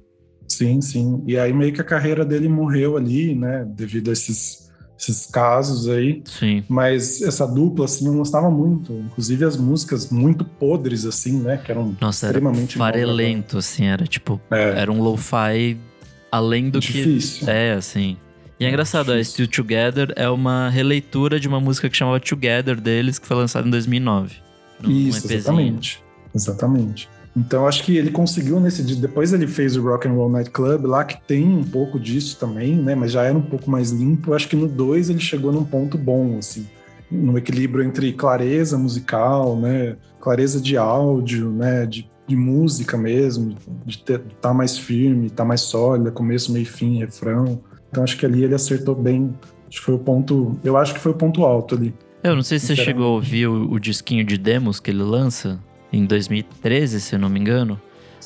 Sim, 0.47 0.81
sim. 0.81 1.23
E 1.25 1.37
aí 1.37 1.51
meio 1.53 1.73
que 1.73 1.81
a 1.81 1.83
carreira 1.83 2.25
dele 2.25 2.47
morreu 2.47 2.97
ali, 2.97 3.33
né? 3.33 3.65
Devido 3.67 4.09
a 4.09 4.13
esses 4.13 4.70
esses 5.01 5.25
casos 5.25 5.89
aí. 5.89 6.21
Sim. 6.25 6.63
Mas 6.69 7.21
essa 7.21 7.47
dupla, 7.47 7.85
assim, 7.85 8.05
eu 8.05 8.13
gostava 8.13 8.51
muito. 8.51 8.93
Inclusive 8.93 9.43
as 9.45 9.57
músicas 9.57 10.09
muito 10.11 10.45
podres, 10.45 11.05
assim, 11.05 11.39
né? 11.39 11.57
Que 11.57 11.71
eram 11.71 11.95
Nossa, 11.99 12.27
extremamente... 12.27 12.77
Era 12.77 12.85
farelento, 12.85 13.57
assim. 13.57 13.85
Era 13.85 14.05
tipo... 14.05 14.39
É. 14.51 14.79
Era 14.79 14.91
um 14.91 15.01
lo-fi 15.01 15.77
além 16.31 16.69
do 16.69 16.79
Difícil. 16.79 17.45
que... 17.45 17.51
É, 17.51 17.73
assim. 17.73 18.15
E 18.59 18.63
é, 18.63 18.67
é 18.67 18.69
engraçado, 18.69 19.11
a 19.11 19.23
Still 19.23 19.47
Together 19.47 20.13
é 20.15 20.29
uma 20.29 20.69
releitura 20.69 21.39
de 21.39 21.47
uma 21.47 21.59
música 21.59 21.89
que 21.89 21.97
chamava 21.97 22.19
Together 22.19 22.79
deles, 22.79 23.17
que 23.17 23.25
foi 23.25 23.37
lançada 23.37 23.67
em 23.67 23.71
2009. 23.71 24.35
Isso, 24.87 25.31
exatamente. 25.33 26.03
Exatamente. 26.33 27.09
Então 27.35 27.65
acho 27.65 27.83
que 27.83 27.95
ele 27.95 28.11
conseguiu 28.11 28.59
nesse 28.59 28.83
dia. 28.83 28.95
Depois 28.95 29.31
ele 29.31 29.47
fez 29.47 29.77
o 29.77 29.81
Rock 29.81 30.07
and 30.07 30.13
Roll 30.13 30.29
Night 30.29 30.49
Club 30.49 30.85
lá, 30.85 31.03
que 31.03 31.19
tem 31.25 31.47
um 31.47 31.63
pouco 31.63 31.99
disso 31.99 32.37
também, 32.37 32.75
né? 32.75 32.93
Mas 32.93 33.11
já 33.11 33.23
era 33.23 33.37
um 33.37 33.41
pouco 33.41 33.69
mais 33.69 33.91
limpo. 33.91 34.33
Acho 34.33 34.47
que 34.47 34.55
no 34.55 34.67
2 34.67 35.09
ele 35.09 35.19
chegou 35.19 35.51
num 35.51 35.63
ponto 35.63 35.97
bom, 35.97 36.37
assim. 36.37 36.67
No 37.09 37.37
equilíbrio 37.37 37.83
entre 37.83 38.11
clareza 38.13 38.77
musical, 38.77 39.55
né? 39.55 39.95
Clareza 40.19 40.59
de 40.59 40.75
áudio, 40.75 41.49
né? 41.49 41.85
De, 41.85 42.09
de 42.27 42.35
música 42.35 42.97
mesmo, 42.97 43.55
de 43.85 43.95
estar 43.95 44.19
tá 44.41 44.53
mais 44.53 44.77
firme, 44.77 45.27
estar 45.27 45.43
tá 45.43 45.45
mais 45.45 45.61
sólida, 45.61 46.11
começo, 46.11 46.51
meio 46.51 46.65
fim, 46.65 46.99
refrão. 46.99 47.61
Então 47.89 48.03
acho 48.03 48.17
que 48.17 48.25
ali 48.25 48.43
ele 48.43 48.55
acertou 48.55 48.93
bem. 48.93 49.33
Acho 49.69 49.79
que 49.79 49.85
foi 49.85 49.95
o 49.95 49.99
ponto. 49.99 50.59
Eu 50.65 50.75
acho 50.75 50.93
que 50.93 50.99
foi 50.99 51.13
o 51.13 51.15
ponto 51.15 51.45
alto 51.45 51.75
ali. 51.75 51.93
Eu 52.23 52.35
não 52.35 52.43
sei 52.43 52.59
se 52.59 52.67
você 52.67 52.75
chegou 52.75 53.05
a 53.05 53.09
ouvir 53.09 53.47
o, 53.47 53.71
o 53.71 53.79
disquinho 53.79 54.23
de 54.23 54.37
demos 54.37 54.79
que 54.79 54.91
ele 54.91 55.01
lança 55.01 55.59
em 55.91 56.05
2013, 56.05 57.01
se 57.01 57.15
eu 57.15 57.19
não 57.19 57.29
me 57.29 57.39
engano. 57.39 57.79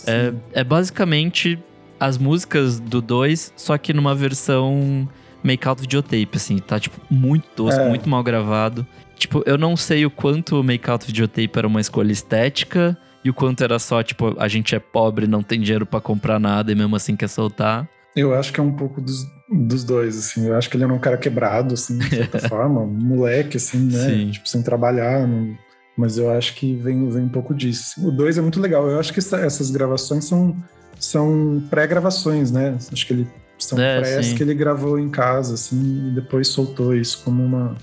É, 0.05 0.33
é, 0.53 0.63
basicamente 0.63 1.57
as 1.99 2.17
músicas 2.17 2.79
do 2.79 3.01
2, 3.01 3.53
só 3.55 3.77
que 3.77 3.93
numa 3.93 4.13
versão 4.13 5.07
make-out 5.43 5.81
videotape, 5.81 6.29
assim. 6.35 6.57
Tá, 6.57 6.79
tipo, 6.79 6.99
muito 7.09 7.47
tosco, 7.55 7.81
é. 7.81 7.89
muito 7.89 8.09
mal 8.09 8.23
gravado. 8.23 8.85
Tipo, 9.15 9.43
eu 9.45 9.57
não 9.57 9.77
sei 9.77 10.05
o 10.05 10.11
quanto 10.11 10.59
o 10.59 10.63
make-out 10.63 11.05
videotape 11.05 11.51
era 11.57 11.67
uma 11.67 11.79
escolha 11.79 12.11
estética 12.11 12.97
e 13.23 13.29
o 13.29 13.33
quanto 13.33 13.63
era 13.63 13.79
só, 13.79 14.03
tipo, 14.03 14.35
a 14.39 14.47
gente 14.47 14.75
é 14.75 14.79
pobre, 14.79 15.25
não 15.25 15.41
tem 15.41 15.59
dinheiro 15.59 15.85
para 15.85 16.01
comprar 16.01 16.39
nada 16.39 16.71
e 16.71 16.75
mesmo 16.75 16.95
assim 16.95 17.15
quer 17.15 17.29
soltar. 17.29 17.87
Eu 18.15 18.33
acho 18.33 18.53
que 18.53 18.59
é 18.59 18.63
um 18.63 18.71
pouco 18.71 19.01
dos, 19.01 19.25
dos 19.49 19.83
dois, 19.83 20.17
assim. 20.17 20.47
Eu 20.47 20.55
acho 20.55 20.69
que 20.69 20.77
ele 20.77 20.83
era 20.83 20.93
um 20.93 20.99
cara 20.99 21.17
quebrado, 21.17 21.73
assim, 21.73 21.97
de 21.97 22.09
certa 22.09 22.39
forma. 22.47 22.81
Um 22.81 22.87
moleque, 22.87 23.57
assim, 23.57 23.79
né? 23.91 24.09
Sim. 24.09 24.31
Tipo, 24.31 24.47
sem 24.47 24.61
trabalhar, 24.61 25.27
não, 25.27 25.57
mas 25.97 26.17
eu 26.17 26.29
acho 26.29 26.55
que 26.55 26.75
vem, 26.75 27.09
vem 27.09 27.23
um 27.23 27.29
pouco 27.29 27.53
disso. 27.53 28.05
O 28.07 28.11
2 28.11 28.37
é 28.37 28.41
muito 28.41 28.59
legal. 28.59 28.89
Eu 28.89 28.99
acho 28.99 29.13
que 29.13 29.19
essa, 29.19 29.37
essas 29.37 29.71
gravações 29.71 30.25
são, 30.25 30.55
são 30.99 31.63
pré-gravações, 31.69 32.51
né? 32.51 32.77
Acho 32.91 33.07
que 33.07 33.13
ele 33.13 33.27
são 33.57 33.79
é, 33.79 33.99
prés 33.99 34.33
que 34.33 34.43
ele 34.43 34.53
gravou 34.53 34.99
em 34.99 35.09
casa, 35.09 35.53
assim, 35.53 36.09
e 36.09 36.11
depois 36.11 36.49
soltou 36.49 36.95
isso 36.95 37.21
como 37.23 37.43
uma. 37.43 37.75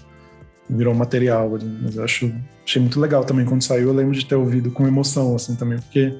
virou 0.69 0.93
um 0.93 0.97
material 0.97 1.55
ali. 1.55 1.79
Mas 1.83 1.97
eu 1.97 2.05
acho, 2.05 2.35
achei 2.65 2.81
muito 2.81 3.01
legal 3.01 3.25
também 3.25 3.47
quando 3.47 3.63
saiu. 3.63 3.89
Eu 3.89 3.95
lembro 3.95 4.15
de 4.15 4.27
ter 4.27 4.35
ouvido 4.35 4.71
com 4.71 4.87
emoção, 4.87 5.35
assim, 5.35 5.55
também, 5.55 5.79
porque 5.79 6.15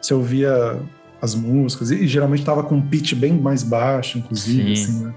você 0.00 0.14
ouvia 0.14 0.80
as 1.20 1.34
músicas, 1.34 1.90
e, 1.90 1.96
e 1.96 2.08
geralmente 2.08 2.44
tava 2.44 2.62
com 2.64 2.76
um 2.76 2.82
pitch 2.82 3.14
bem 3.14 3.32
mais 3.32 3.62
baixo, 3.62 4.18
inclusive, 4.18 4.76
Sim. 4.76 4.82
assim, 4.82 5.04
né? 5.04 5.14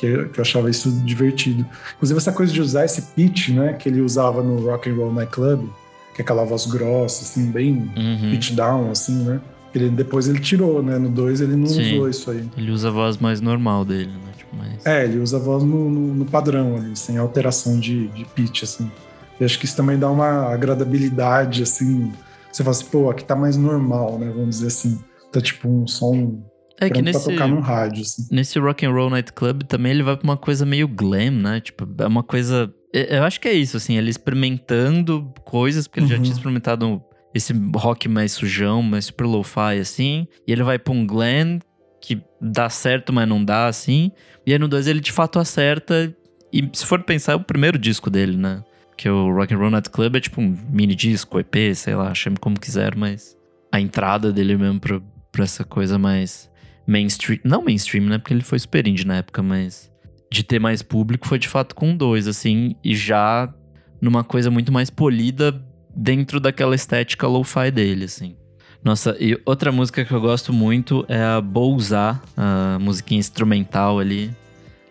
Que, 0.00 0.28
que 0.28 0.40
eu 0.40 0.42
achava 0.42 0.70
isso 0.70 0.90
divertido. 1.04 1.66
Inclusive 1.96 2.16
essa 2.18 2.32
coisa 2.32 2.50
de 2.50 2.60
usar 2.60 2.86
esse 2.86 3.02
pitch, 3.02 3.50
né, 3.50 3.74
que 3.74 3.86
ele 3.86 4.00
usava 4.00 4.42
no 4.42 4.64
Rock 4.64 4.88
and 4.88 4.94
Roll 4.94 5.12
Night 5.12 5.30
Club, 5.30 5.68
que 6.14 6.22
é 6.22 6.24
aquela 6.24 6.42
voz 6.42 6.64
grossa, 6.66 7.22
assim, 7.22 7.50
bem 7.50 7.90
uhum. 7.94 8.30
pitch 8.30 8.52
down, 8.52 8.90
assim, 8.90 9.22
né? 9.22 9.40
Ele, 9.74 9.88
depois 9.90 10.26
ele 10.26 10.40
tirou, 10.40 10.82
né? 10.82 10.98
No 10.98 11.08
2 11.08 11.42
ele 11.42 11.54
não 11.54 11.66
Sim. 11.66 11.94
usou 11.94 12.08
isso 12.08 12.30
aí. 12.30 12.48
Ele 12.56 12.72
usa 12.72 12.88
a 12.88 12.90
voz 12.90 13.18
mais 13.18 13.40
normal 13.40 13.84
dele, 13.84 14.10
né? 14.10 14.32
Tipo, 14.36 14.56
mais... 14.56 14.84
É, 14.84 15.04
ele 15.04 15.18
usa 15.18 15.36
a 15.36 15.40
voz 15.40 15.62
no, 15.62 15.88
no, 15.88 16.14
no 16.14 16.24
padrão 16.24 16.76
ali, 16.76 16.96
sem 16.96 17.18
alteração 17.18 17.78
de, 17.78 18.08
de 18.08 18.24
pitch, 18.24 18.64
assim. 18.64 18.90
Eu 19.38 19.46
acho 19.46 19.58
que 19.58 19.66
isso 19.66 19.76
também 19.76 19.98
dá 19.98 20.10
uma 20.10 20.52
agradabilidade, 20.52 21.62
assim. 21.62 22.10
você 22.50 22.64
fala 22.64 22.74
assim, 22.74 22.86
pô, 22.86 23.10
aqui 23.10 23.22
tá 23.22 23.36
mais 23.36 23.56
normal, 23.56 24.18
né? 24.18 24.32
Vamos 24.34 24.56
dizer 24.56 24.68
assim. 24.68 24.98
Tá 25.30 25.40
tipo 25.40 25.68
um 25.68 25.86
som 25.86 26.42
é 26.80 26.90
que 26.90 27.02
nesse, 27.02 27.24
pra 27.24 27.32
tocar 27.32 27.48
no 27.48 27.60
rádio, 27.60 28.02
assim. 28.02 28.26
Nesse 28.30 28.58
Rock 28.58 28.86
and 28.86 28.90
Roll 28.90 29.10
Night 29.10 29.32
Club 29.32 29.62
também 29.64 29.92
ele 29.92 30.02
vai 30.02 30.16
pra 30.16 30.24
uma 30.24 30.36
coisa 30.36 30.64
meio 30.64 30.88
glam, 30.88 31.30
né? 31.30 31.60
Tipo, 31.60 31.86
é 31.98 32.06
uma 32.06 32.22
coisa... 32.22 32.72
Eu 32.92 33.22
acho 33.22 33.40
que 33.40 33.46
é 33.46 33.52
isso, 33.52 33.76
assim, 33.76 33.96
ele 33.96 34.10
experimentando 34.10 35.32
coisas, 35.44 35.86
porque 35.86 36.00
ele 36.00 36.06
uhum. 36.06 36.16
já 36.16 36.18
tinha 36.18 36.32
experimentado 36.32 37.02
esse 37.32 37.52
rock 37.76 38.08
mais 38.08 38.32
sujão, 38.32 38.82
mais 38.82 39.04
super 39.04 39.24
lo-fi, 39.24 39.78
assim. 39.80 40.26
E 40.46 40.52
ele 40.52 40.62
vai 40.62 40.78
pra 40.78 40.92
um 40.92 41.06
glam 41.06 41.60
que 42.00 42.20
dá 42.40 42.68
certo, 42.68 43.12
mas 43.12 43.28
não 43.28 43.44
dá, 43.44 43.66
assim. 43.66 44.10
E 44.46 44.52
aí 44.52 44.58
no 44.58 44.66
2 44.66 44.86
ele 44.86 45.00
de 45.00 45.12
fato 45.12 45.38
acerta. 45.38 46.14
E 46.52 46.68
se 46.72 46.84
for 46.84 47.02
pensar, 47.02 47.32
é 47.32 47.36
o 47.36 47.44
primeiro 47.44 47.78
disco 47.78 48.10
dele, 48.10 48.36
né? 48.36 48.64
Que 48.96 49.06
é 49.06 49.12
o 49.12 49.32
Rock 49.32 49.54
and 49.54 49.58
Roll 49.58 49.70
Night 49.70 49.90
Club 49.90 50.16
é 50.16 50.20
tipo 50.20 50.40
um 50.40 50.56
mini 50.68 50.94
disco, 50.94 51.38
EP, 51.38 51.74
sei 51.74 51.94
lá, 51.94 52.12
chame 52.14 52.36
como 52.38 52.58
quiser, 52.58 52.96
mas 52.96 53.36
a 53.72 53.80
entrada 53.80 54.32
dele 54.32 54.56
mesmo 54.56 54.80
pra, 54.80 55.00
pra 55.30 55.44
essa 55.44 55.64
coisa 55.64 55.96
mais 55.98 56.49
mainstream. 56.90 57.38
Não 57.44 57.62
mainstream, 57.62 58.04
né? 58.06 58.18
Porque 58.18 58.34
ele 58.34 58.42
foi 58.42 58.58
super 58.58 58.86
indie 58.86 59.06
na 59.06 59.16
época, 59.16 59.42
mas 59.42 59.90
de 60.30 60.42
ter 60.42 60.58
mais 60.58 60.82
público 60.82 61.26
foi 61.26 61.38
de 61.38 61.48
fato 61.48 61.74
com 61.74 61.96
dois, 61.96 62.26
assim, 62.26 62.76
e 62.84 62.94
já 62.94 63.52
numa 64.00 64.24
coisa 64.24 64.50
muito 64.50 64.72
mais 64.72 64.90
polida 64.90 65.62
dentro 65.94 66.40
daquela 66.40 66.74
estética 66.74 67.26
lo-fi 67.26 67.70
dele, 67.70 68.04
assim. 68.04 68.36
Nossa, 68.82 69.16
e 69.20 69.38
outra 69.44 69.70
música 69.70 70.04
que 70.04 70.12
eu 70.12 70.20
gosto 70.20 70.52
muito 70.52 71.04
é 71.08 71.20
a 71.22 71.40
Bouzá, 71.40 72.20
a 72.36 72.78
musiquinha 72.80 73.20
instrumental 73.20 73.98
ali. 73.98 74.30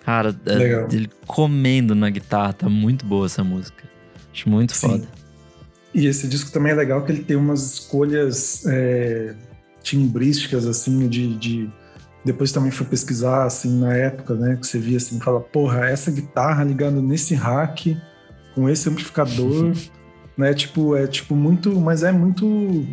Cara, 0.05 0.35
é 0.45 0.87
ele 0.93 1.09
comendo 1.25 1.95
na 1.95 2.09
guitarra, 2.09 2.53
tá 2.53 2.69
muito 2.69 3.05
boa 3.05 3.25
essa 3.25 3.43
música. 3.43 3.83
Acho 4.31 4.49
muito 4.49 4.73
Sim. 4.73 4.89
foda. 4.89 5.07
E 5.93 6.05
esse 6.05 6.27
disco 6.27 6.51
também 6.51 6.71
é 6.71 6.75
legal 6.75 7.03
que 7.03 7.11
ele 7.11 7.23
tem 7.23 7.35
umas 7.35 7.73
escolhas 7.73 8.63
é, 8.67 9.33
timbrísticas, 9.81 10.67
assim, 10.67 11.07
de, 11.07 11.35
de, 11.35 11.69
Depois 12.23 12.51
também 12.51 12.71
fui 12.71 12.85
pesquisar, 12.85 13.45
assim, 13.45 13.79
na 13.79 13.93
época, 13.95 14.33
né, 14.35 14.57
que 14.57 14.67
você 14.67 14.77
via, 14.77 14.97
assim, 14.97 15.19
fala, 15.19 15.39
porra, 15.39 15.85
essa 15.85 16.11
guitarra 16.11 16.63
ligando 16.63 17.01
nesse 17.01 17.33
rack, 17.33 17.97
com 18.53 18.69
esse 18.69 18.89
amplificador, 18.89 19.73
né, 20.37 20.53
tipo, 20.53 20.95
é 20.95 21.07
tipo 21.07 21.35
muito... 21.35 21.79
Mas 21.79 22.03
é 22.03 22.11
muito 22.11 22.85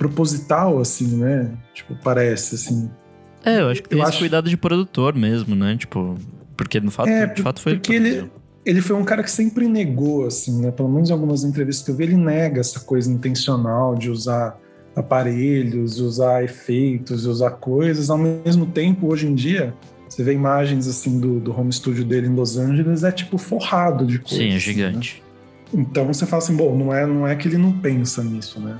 proposital, 0.00 0.78
assim, 0.78 1.18
né? 1.18 1.52
Tipo, 1.74 1.94
parece, 2.02 2.54
assim. 2.54 2.90
É, 3.44 3.60
eu 3.60 3.68
acho 3.68 3.82
que 3.82 3.88
tem 3.90 3.98
eu 3.98 4.02
esse 4.02 4.12
acho... 4.12 4.18
cuidado 4.18 4.48
de 4.48 4.56
produtor 4.56 5.14
mesmo, 5.14 5.54
né? 5.54 5.76
Tipo, 5.76 6.16
porque 6.56 6.80
no 6.80 6.90
fato, 6.90 7.10
é, 7.10 7.26
de 7.26 7.42
fato 7.42 7.60
foi 7.60 7.74
porque 7.74 7.92
ele, 7.92 8.30
ele 8.64 8.80
foi 8.80 8.96
um 8.96 9.04
cara 9.04 9.22
que 9.22 9.30
sempre 9.30 9.68
negou, 9.68 10.26
assim, 10.26 10.62
né? 10.62 10.70
Pelo 10.70 10.88
menos 10.88 11.10
em 11.10 11.12
algumas 11.12 11.44
entrevistas 11.44 11.84
que 11.84 11.90
eu 11.90 11.94
vi, 11.94 12.04
ele 12.04 12.16
nega 12.16 12.60
essa 12.60 12.80
coisa 12.80 13.12
intencional 13.12 13.94
de 13.94 14.08
usar 14.08 14.58
aparelhos, 14.94 15.98
usar 15.98 16.44
efeitos, 16.44 17.26
usar 17.26 17.50
coisas. 17.52 18.10
Ao 18.10 18.18
mesmo 18.18 18.66
tempo, 18.66 19.06
hoje 19.06 19.26
em 19.26 19.34
dia, 19.34 19.74
você 20.08 20.22
vê 20.24 20.32
imagens 20.32 20.88
assim 20.88 21.20
do, 21.20 21.38
do 21.38 21.58
home 21.58 21.72
studio 21.72 22.04
dele 22.04 22.26
em 22.26 22.34
Los 22.34 22.56
Angeles, 22.56 23.04
é 23.04 23.12
tipo 23.12 23.38
forrado 23.38 24.04
de 24.04 24.18
coisas. 24.18 24.38
Sim, 24.38 24.44
é 24.52 24.56
assim, 24.56 24.58
gigante. 24.58 25.22
Né? 25.72 25.82
Então 25.82 26.06
você 26.06 26.26
fala 26.26 26.42
assim, 26.42 26.56
bom, 26.56 26.76
não 26.76 26.92
é, 26.92 27.06
não 27.06 27.26
é 27.26 27.36
que 27.36 27.46
ele 27.46 27.56
não 27.56 27.72
pensa 27.72 28.22
nisso, 28.24 28.60
né? 28.60 28.78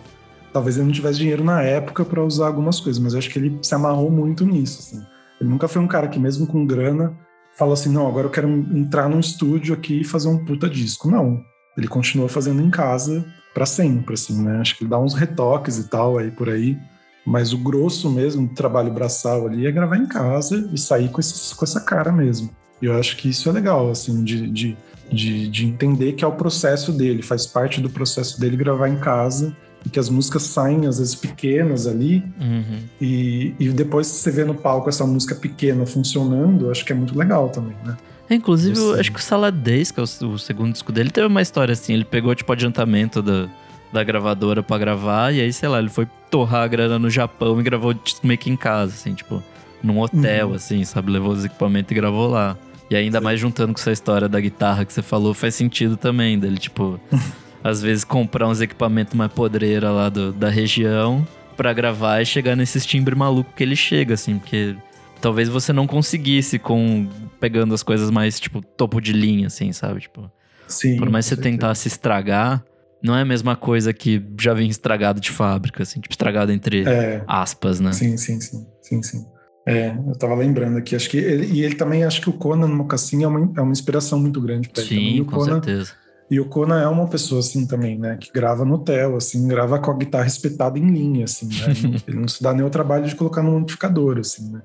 Talvez 0.53 0.77
ele 0.77 0.87
não 0.87 0.92
tivesse 0.92 1.18
dinheiro 1.18 1.44
na 1.44 1.62
época 1.62 2.05
para 2.05 2.25
usar 2.25 2.49
algumas 2.49 2.81
coisas, 2.81 3.01
mas 3.01 3.12
eu 3.12 3.20
acho 3.20 3.31
que 3.31 3.38
ele 3.38 3.57
se 3.62 3.73
amarrou 3.73 4.11
muito 4.11 4.44
nisso. 4.44 4.81
Assim. 4.81 5.07
Ele 5.40 5.49
nunca 5.49 5.68
foi 5.68 5.81
um 5.81 5.87
cara 5.87 6.09
que, 6.09 6.18
mesmo 6.18 6.46
com 6.46 6.66
grana, 6.66 7.16
falou 7.57 7.75
assim: 7.75 7.92
não, 7.92 8.09
agora 8.09 8.27
eu 8.27 8.31
quero 8.31 8.49
entrar 8.49 9.09
num 9.09 9.20
estúdio 9.20 9.73
aqui 9.73 10.01
e 10.01 10.05
fazer 10.05 10.29
um 10.29 10.44
puta 10.44 10.68
disco. 10.68 11.09
Não. 11.09 11.40
Ele 11.79 11.87
continuou 11.87 12.29
fazendo 12.29 12.61
em 12.61 12.68
casa 12.68 13.25
para 13.53 13.67
sempre, 13.67 14.15
assim, 14.15 14.43
né? 14.43 14.59
Acho 14.61 14.77
que 14.77 14.85
ele 14.85 14.91
dá 14.91 14.99
uns 14.99 15.15
retoques 15.15 15.79
e 15.79 15.89
tal 15.89 16.19
aí 16.19 16.31
por 16.31 16.49
aí, 16.49 16.79
mas 17.25 17.53
o 17.53 17.59
grosso 17.59 18.11
mesmo 18.11 18.47
do 18.47 18.55
trabalho 18.55 18.93
braçal 18.93 19.47
ali 19.47 19.67
é 19.67 19.73
gravar 19.73 19.97
em 19.97 20.07
casa 20.07 20.69
e 20.73 20.79
sair 20.79 21.09
com, 21.11 21.21
esse, 21.21 21.55
com 21.55 21.65
essa 21.65 21.81
cara 21.81 22.13
mesmo. 22.13 22.51
E 22.81 22.87
eu 22.87 22.99
acho 22.99 23.17
que 23.17 23.29
isso 23.29 23.49
é 23.49 23.53
legal, 23.53 23.91
assim, 23.91 24.25
de, 24.25 24.51
de, 24.51 24.77
de, 25.13 25.49
de 25.49 25.67
entender 25.67 26.13
que 26.13 26.25
é 26.25 26.29
o 26.29 26.33
processo 26.33 26.93
dele, 26.93 27.23
faz 27.23 27.47
parte 27.47 27.81
do 27.81 27.91
processo 27.91 28.41
dele 28.41 28.57
gravar 28.57 28.89
em 28.89 28.97
casa 28.97 29.55
e 29.85 29.89
que 29.89 29.99
as 29.99 30.09
músicas 30.09 30.43
saem 30.43 30.87
às 30.87 30.99
vezes 30.99 31.15
pequenas 31.15 31.87
ali 31.87 32.23
uhum. 32.41 32.79
e, 33.01 33.55
e 33.59 33.69
depois 33.71 34.07
você 34.07 34.31
vê 34.31 34.45
no 34.45 34.55
palco 34.55 34.89
essa 34.89 35.07
música 35.07 35.35
pequena 35.35 35.87
funcionando, 35.87 36.71
acho 36.71 36.85
que 36.85 36.93
é 36.93 36.95
muito 36.95 37.19
legal 37.19 37.49
também, 37.49 37.77
né? 37.85 37.97
É, 38.31 38.35
inclusive, 38.35 38.79
eu 38.79 38.95
acho 38.95 39.11
que 39.11 39.19
o 39.19 39.23
Saladez, 39.23 39.90
que 39.90 39.99
é 39.99 40.03
o, 40.03 40.29
o, 40.29 40.38
segundo 40.38 40.73
disco 40.73 40.93
dele, 40.93 41.11
teve 41.11 41.27
uma 41.27 41.43
história 41.43 41.73
assim, 41.73 41.93
ele 41.93 42.05
pegou 42.05 42.33
tipo 42.33 42.53
adiantamento 42.53 43.21
da, 43.21 43.49
da 43.93 44.05
gravadora 44.05 44.62
para 44.62 44.79
gravar 44.79 45.35
e 45.35 45.40
aí, 45.40 45.53
sei 45.53 45.69
lá, 45.69 45.81
ele 45.81 45.88
foi 45.88 46.07
torrar 46.31 46.62
a 46.62 46.69
grana 46.69 46.97
no 46.97 47.11
Japão 47.11 47.59
e 47.61 47.62
gravou 47.64 47.93
meio 48.23 48.38
que 48.38 48.49
em 48.49 48.57
casa, 48.57 48.93
assim, 48.95 49.14
tipo, 49.14 49.43
num 49.83 49.99
hotel, 49.99 50.51
uhum. 50.51 50.55
assim, 50.55 50.85
sabe? 50.85 51.11
Levou 51.11 51.33
os 51.33 51.45
equipamentos 51.45 51.90
e 51.90 51.95
gravou 51.95 52.29
lá. 52.29 52.57
E 52.88 52.95
ainda 52.95 53.19
Sim. 53.19 53.25
mais 53.25 53.40
juntando 53.40 53.75
com 53.75 53.81
essa 53.81 53.90
história 53.90 54.29
da 54.29 54.40
guitarra 54.40 54.85
que 54.85 54.93
você 54.93 55.03
falou, 55.03 55.35
faz 55.35 55.57
sentido 55.57 55.97
também, 55.97 56.38
dele, 56.38 56.57
tipo... 56.57 57.01
às 57.62 57.83
vezes 57.83 58.05
comprar 58.05 58.49
uns 58.49 58.61
equipamentos 58.61 59.14
mais 59.14 59.31
podreira 59.31 59.90
lá 59.90 60.09
do, 60.09 60.33
da 60.33 60.49
região 60.49 61.27
para 61.57 61.73
gravar 61.73 62.23
e 62.23 62.25
chegar 62.25 62.57
nesses 62.57 62.87
timbres 62.87 63.19
maluco 63.19 63.53
que 63.55 63.62
ele 63.62 63.77
chega, 63.77 64.14
assim, 64.14 64.38
porque 64.38 64.75
talvez 65.21 65.49
você 65.49 65.73
não 65.73 65.87
conseguisse 65.87 66.59
com 66.59 67.07
pegando 67.40 67.74
as 67.74 67.83
coisas 67.83 68.11
mais, 68.11 68.38
tipo, 68.38 68.61
topo 68.61 69.00
de 69.00 69.12
linha, 69.12 69.46
assim, 69.46 69.72
sabe? 69.72 70.00
Tipo, 70.00 70.31
Sim, 70.68 70.96
por 70.96 71.09
mais 71.11 71.29
que 71.29 71.35
você 71.35 71.40
tentasse 71.40 71.88
estragar, 71.88 72.62
não 73.03 73.16
é 73.16 73.22
a 73.22 73.24
mesma 73.24 73.57
coisa 73.57 73.92
que 73.92 74.22
já 74.38 74.55
vem 74.55 74.68
estragado 74.68 75.20
de 75.20 75.31
fábrica, 75.31 75.83
assim, 75.83 76.00
tipo, 76.00 76.12
estragado 76.12 76.53
entre 76.53 76.87
é, 76.87 77.24
aspas, 77.26 77.81
né? 77.81 77.92
Sim, 77.92 78.16
sim, 78.16 78.40
sim, 78.40 78.66
sim, 78.83 79.03
sim. 79.03 79.26
É, 79.66 79.88
eu 79.88 80.16
tava 80.18 80.35
lembrando 80.35 80.79
aqui, 80.79 80.94
acho 80.94 81.09
que 81.09 81.16
ele, 81.16 81.46
e 81.46 81.64
ele 81.64 81.74
também, 81.74 82.05
acho 82.05 82.20
que 82.20 82.31
o 82.31 82.33
Conan 82.33 82.66
no 82.66 82.76
Mocassin 82.76 83.22
é 83.22 83.26
uma, 83.26 83.53
é 83.57 83.61
uma 83.61 83.72
inspiração 83.72 84.18
muito 84.18 84.40
grande 84.40 84.68
pra 84.68 84.83
ele. 84.83 84.88
Sim, 84.90 85.24
com 85.24 85.38
Conan, 85.38 85.62
certeza 85.62 85.92
e 86.31 86.38
o 86.38 86.44
Kona 86.44 86.81
é 86.81 86.87
uma 86.87 87.09
pessoa 87.09 87.40
assim 87.40 87.66
também, 87.66 87.98
né? 87.98 88.16
Que 88.16 88.31
grava 88.33 88.64
no 88.64 88.79
tel, 88.79 89.16
assim, 89.16 89.48
grava 89.48 89.81
com 89.81 89.90
a 89.90 89.96
guitarra 89.96 90.29
espetada 90.29 90.79
em 90.79 90.87
linha, 90.87 91.24
assim, 91.24 91.48
né? 91.48 91.74
Ele 92.07 92.20
não 92.20 92.29
se 92.29 92.40
dá 92.40 92.55
nem 92.55 92.64
o 92.64 92.70
trabalho 92.70 93.05
de 93.05 93.16
colocar 93.16 93.42
no 93.42 93.57
amplificador, 93.57 94.18
assim, 94.18 94.48
né? 94.48 94.62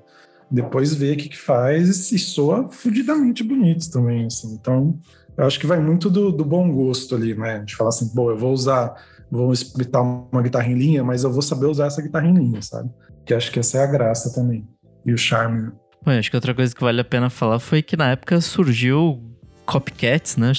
Depois 0.50 0.94
vê 0.94 1.12
o 1.12 1.16
que, 1.16 1.28
que 1.28 1.38
faz 1.38 2.12
e 2.12 2.18
soa 2.18 2.68
fudidamente 2.70 3.42
bonito 3.42 3.90
também, 3.90 4.26
assim. 4.26 4.54
Então, 4.54 4.98
eu 5.36 5.46
acho 5.46 5.58
que 5.58 5.66
vai 5.66 5.80
muito 5.80 6.08
do, 6.08 6.30
do 6.30 6.44
bom 6.44 6.70
gosto 6.72 7.14
ali, 7.14 7.34
né? 7.34 7.58
De 7.60 7.74
falar 7.74 7.90
assim, 7.90 8.10
bom, 8.14 8.30
eu 8.30 8.36
vou 8.36 8.52
usar, 8.52 8.94
vou 9.30 9.52
espetar 9.52 10.02
uma 10.02 10.42
guitarra 10.42 10.68
em 10.68 10.74
linha, 10.74 11.02
mas 11.02 11.24
eu 11.24 11.32
vou 11.32 11.42
saber 11.42 11.66
usar 11.66 11.86
essa 11.86 12.00
guitarra 12.00 12.26
em 12.26 12.34
linha, 12.34 12.62
sabe? 12.62 12.90
Que 13.24 13.34
acho 13.34 13.50
que 13.50 13.58
essa 13.58 13.78
é 13.78 13.84
a 13.84 13.86
graça 13.86 14.32
também. 14.32 14.66
E 15.04 15.12
o 15.12 15.18
charme. 15.18 15.62
Né? 15.62 15.72
Bom, 16.04 16.12
acho 16.12 16.30
que 16.30 16.36
outra 16.36 16.54
coisa 16.54 16.74
que 16.74 16.80
vale 16.80 17.00
a 17.00 17.04
pena 17.04 17.28
falar 17.28 17.58
foi 17.58 17.82
que 17.82 17.96
na 17.96 18.10
época 18.10 18.40
surgiu 18.40 19.20
copycats, 19.66 20.36
né? 20.36 20.52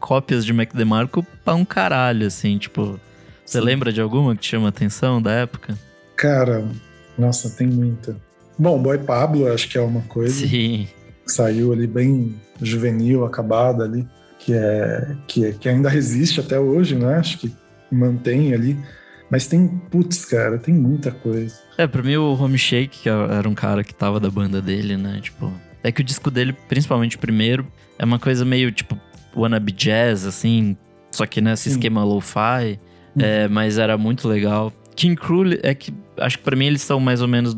Cópias 0.00 0.44
de 0.44 0.52
Mac 0.52 0.74
DeMarco 0.74 1.24
pra 1.44 1.54
um 1.54 1.64
caralho, 1.64 2.26
assim, 2.26 2.56
tipo. 2.58 2.98
Você 3.44 3.60
lembra 3.60 3.92
de 3.92 4.00
alguma 4.00 4.34
que 4.34 4.40
te 4.40 4.48
chama 4.48 4.70
atenção 4.70 5.20
da 5.20 5.30
época? 5.30 5.78
Cara, 6.16 6.66
nossa, 7.18 7.50
tem 7.50 7.66
muita. 7.66 8.16
Bom, 8.58 8.80
Boy 8.80 8.98
Pablo, 8.98 9.52
acho 9.52 9.68
que 9.68 9.78
é 9.78 9.80
uma 9.80 10.02
coisa. 10.02 10.46
Sim. 10.46 10.86
Saiu 11.26 11.72
ali 11.72 11.86
bem 11.86 12.34
juvenil, 12.60 13.24
acabada 13.24 13.84
ali, 13.84 14.06
que 14.38 14.52
é 14.52 15.16
que, 15.26 15.46
é, 15.46 15.52
que 15.52 15.68
ainda 15.68 15.88
resiste 15.88 16.40
até 16.40 16.58
hoje, 16.58 16.94
né? 16.94 17.16
Acho 17.16 17.38
que 17.38 17.52
mantém 17.90 18.52
ali. 18.52 18.76
Mas 19.30 19.46
tem, 19.46 19.66
putz, 19.90 20.24
cara, 20.24 20.58
tem 20.58 20.74
muita 20.74 21.10
coisa. 21.10 21.54
É, 21.76 21.86
pra 21.86 22.02
mim 22.02 22.16
o 22.16 22.34
Home 22.34 22.58
Shake, 22.58 23.00
que 23.00 23.08
era 23.08 23.48
um 23.48 23.54
cara 23.54 23.82
que 23.82 23.94
tava 23.94 24.20
da 24.20 24.30
banda 24.30 24.60
dele, 24.60 24.96
né? 24.96 25.18
Tipo, 25.20 25.52
é 25.82 25.90
que 25.90 26.02
o 26.02 26.04
disco 26.04 26.30
dele, 26.30 26.54
principalmente 26.68 27.16
o 27.16 27.18
primeiro, 27.18 27.66
é 27.98 28.04
uma 28.04 28.18
coisa 28.18 28.44
meio 28.44 28.70
tipo 28.70 28.98
wannabe 29.34 29.72
jazz, 29.72 30.24
assim, 30.24 30.76
só 31.10 31.26
que 31.26 31.40
nesse 31.40 31.64
Sim. 31.64 31.70
esquema 31.70 32.04
lo-fi. 32.04 32.78
Uhum. 33.16 33.22
É, 33.22 33.48
mas 33.48 33.78
era 33.78 33.96
muito 33.96 34.28
legal. 34.28 34.72
King 34.94 35.16
Cruel 35.16 35.58
é 35.62 35.74
que 35.74 35.92
acho 36.18 36.38
que 36.38 36.44
para 36.44 36.56
mim 36.56 36.66
eles 36.66 36.82
são 36.82 37.00
mais 37.00 37.20
ou 37.20 37.28
menos 37.28 37.56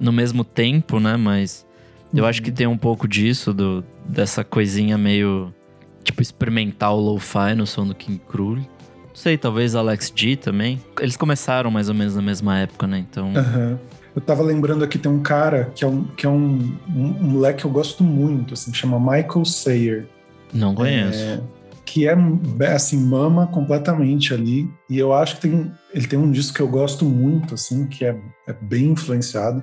no 0.00 0.12
mesmo 0.12 0.42
tempo, 0.42 0.98
né? 0.98 1.16
Mas 1.16 1.66
eu 2.14 2.26
acho 2.26 2.42
que 2.42 2.50
uhum. 2.50 2.56
tem 2.56 2.66
um 2.66 2.78
pouco 2.78 3.06
disso, 3.06 3.52
do, 3.52 3.84
dessa 4.04 4.42
coisinha 4.42 4.96
meio 4.98 5.54
tipo 6.02 6.22
experimental 6.22 6.98
lo-fi 6.98 7.54
no 7.54 7.66
som 7.66 7.86
do 7.86 7.94
King 7.94 8.20
Cruel. 8.28 8.56
Não 8.56 9.14
sei, 9.14 9.36
talvez 9.36 9.74
Alex 9.74 10.12
G 10.14 10.36
também. 10.36 10.80
Eles 10.98 11.16
começaram 11.16 11.70
mais 11.70 11.88
ou 11.88 11.94
menos 11.94 12.16
na 12.16 12.22
mesma 12.22 12.58
época, 12.58 12.86
né? 12.86 12.98
Então. 12.98 13.28
Uhum. 13.28 13.78
Eu 14.14 14.20
tava 14.20 14.42
lembrando 14.42 14.82
aqui, 14.82 14.98
tem 14.98 15.10
um 15.10 15.22
cara 15.22 15.70
que 15.74 15.84
é 15.84 15.86
um, 15.86 16.04
que 16.04 16.26
é 16.26 16.28
um, 16.28 16.76
um, 16.88 17.04
um 17.04 17.30
moleque 17.30 17.60
que 17.60 17.66
eu 17.66 17.70
gosto 17.70 18.02
muito, 18.02 18.54
assim, 18.54 18.74
chama 18.74 18.98
Michael 18.98 19.44
Sayer. 19.44 20.08
Não 20.52 20.74
conheço. 20.74 21.18
É, 21.18 21.40
que 21.84 22.08
é, 22.08 22.16
assim, 22.72 22.98
mama 22.98 23.46
completamente 23.46 24.34
ali. 24.34 24.68
E 24.88 24.98
eu 24.98 25.12
acho 25.12 25.36
que 25.36 25.42
tem, 25.42 25.72
ele 25.92 26.06
tem 26.06 26.18
um 26.18 26.30
disco 26.30 26.54
que 26.54 26.62
eu 26.62 26.68
gosto 26.68 27.04
muito, 27.04 27.54
assim, 27.54 27.86
que 27.86 28.04
é, 28.04 28.16
é 28.48 28.52
bem 28.52 28.86
influenciado. 28.86 29.62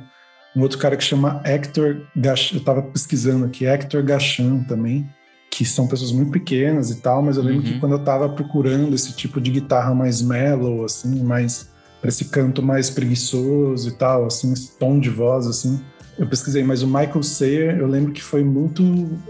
Um 0.57 0.63
outro 0.63 0.79
cara 0.79 0.97
que 0.97 1.03
chama 1.03 1.39
Hector 1.45 2.01
Gachan, 2.15 2.55
eu 2.55 2.63
tava 2.63 2.81
pesquisando 2.81 3.45
aqui, 3.45 3.67
Hector 3.67 4.03
Gachan 4.03 4.63
também, 4.63 5.07
que 5.51 5.63
são 5.63 5.87
pessoas 5.87 6.11
muito 6.11 6.31
pequenas 6.31 6.89
e 6.89 6.95
tal, 6.99 7.21
mas 7.21 7.37
eu 7.37 7.43
lembro 7.43 7.63
uhum. 7.63 7.73
que 7.73 7.79
quando 7.79 7.91
eu 7.91 8.03
tava 8.03 8.27
procurando 8.27 8.95
esse 8.95 9.15
tipo 9.15 9.39
de 9.39 9.51
guitarra 9.51 9.93
mais 9.93 10.19
mellow, 10.19 10.83
assim, 10.83 11.23
mais 11.23 11.69
para 12.01 12.09
esse 12.09 12.25
canto 12.25 12.63
mais 12.63 12.89
preguiçoso 12.89 13.87
e 13.87 13.91
tal, 13.91 14.25
assim, 14.25 14.51
esse 14.51 14.75
tom 14.79 14.99
de 14.99 15.11
voz, 15.11 15.45
assim. 15.45 15.79
Eu 16.17 16.25
pesquisei, 16.25 16.63
mas 16.63 16.81
o 16.81 16.87
Michael 16.87 17.21
Sayer, 17.21 17.77
eu 17.77 17.85
lembro 17.85 18.11
que 18.11 18.23
foi 18.23 18.43
muito, 18.43 18.83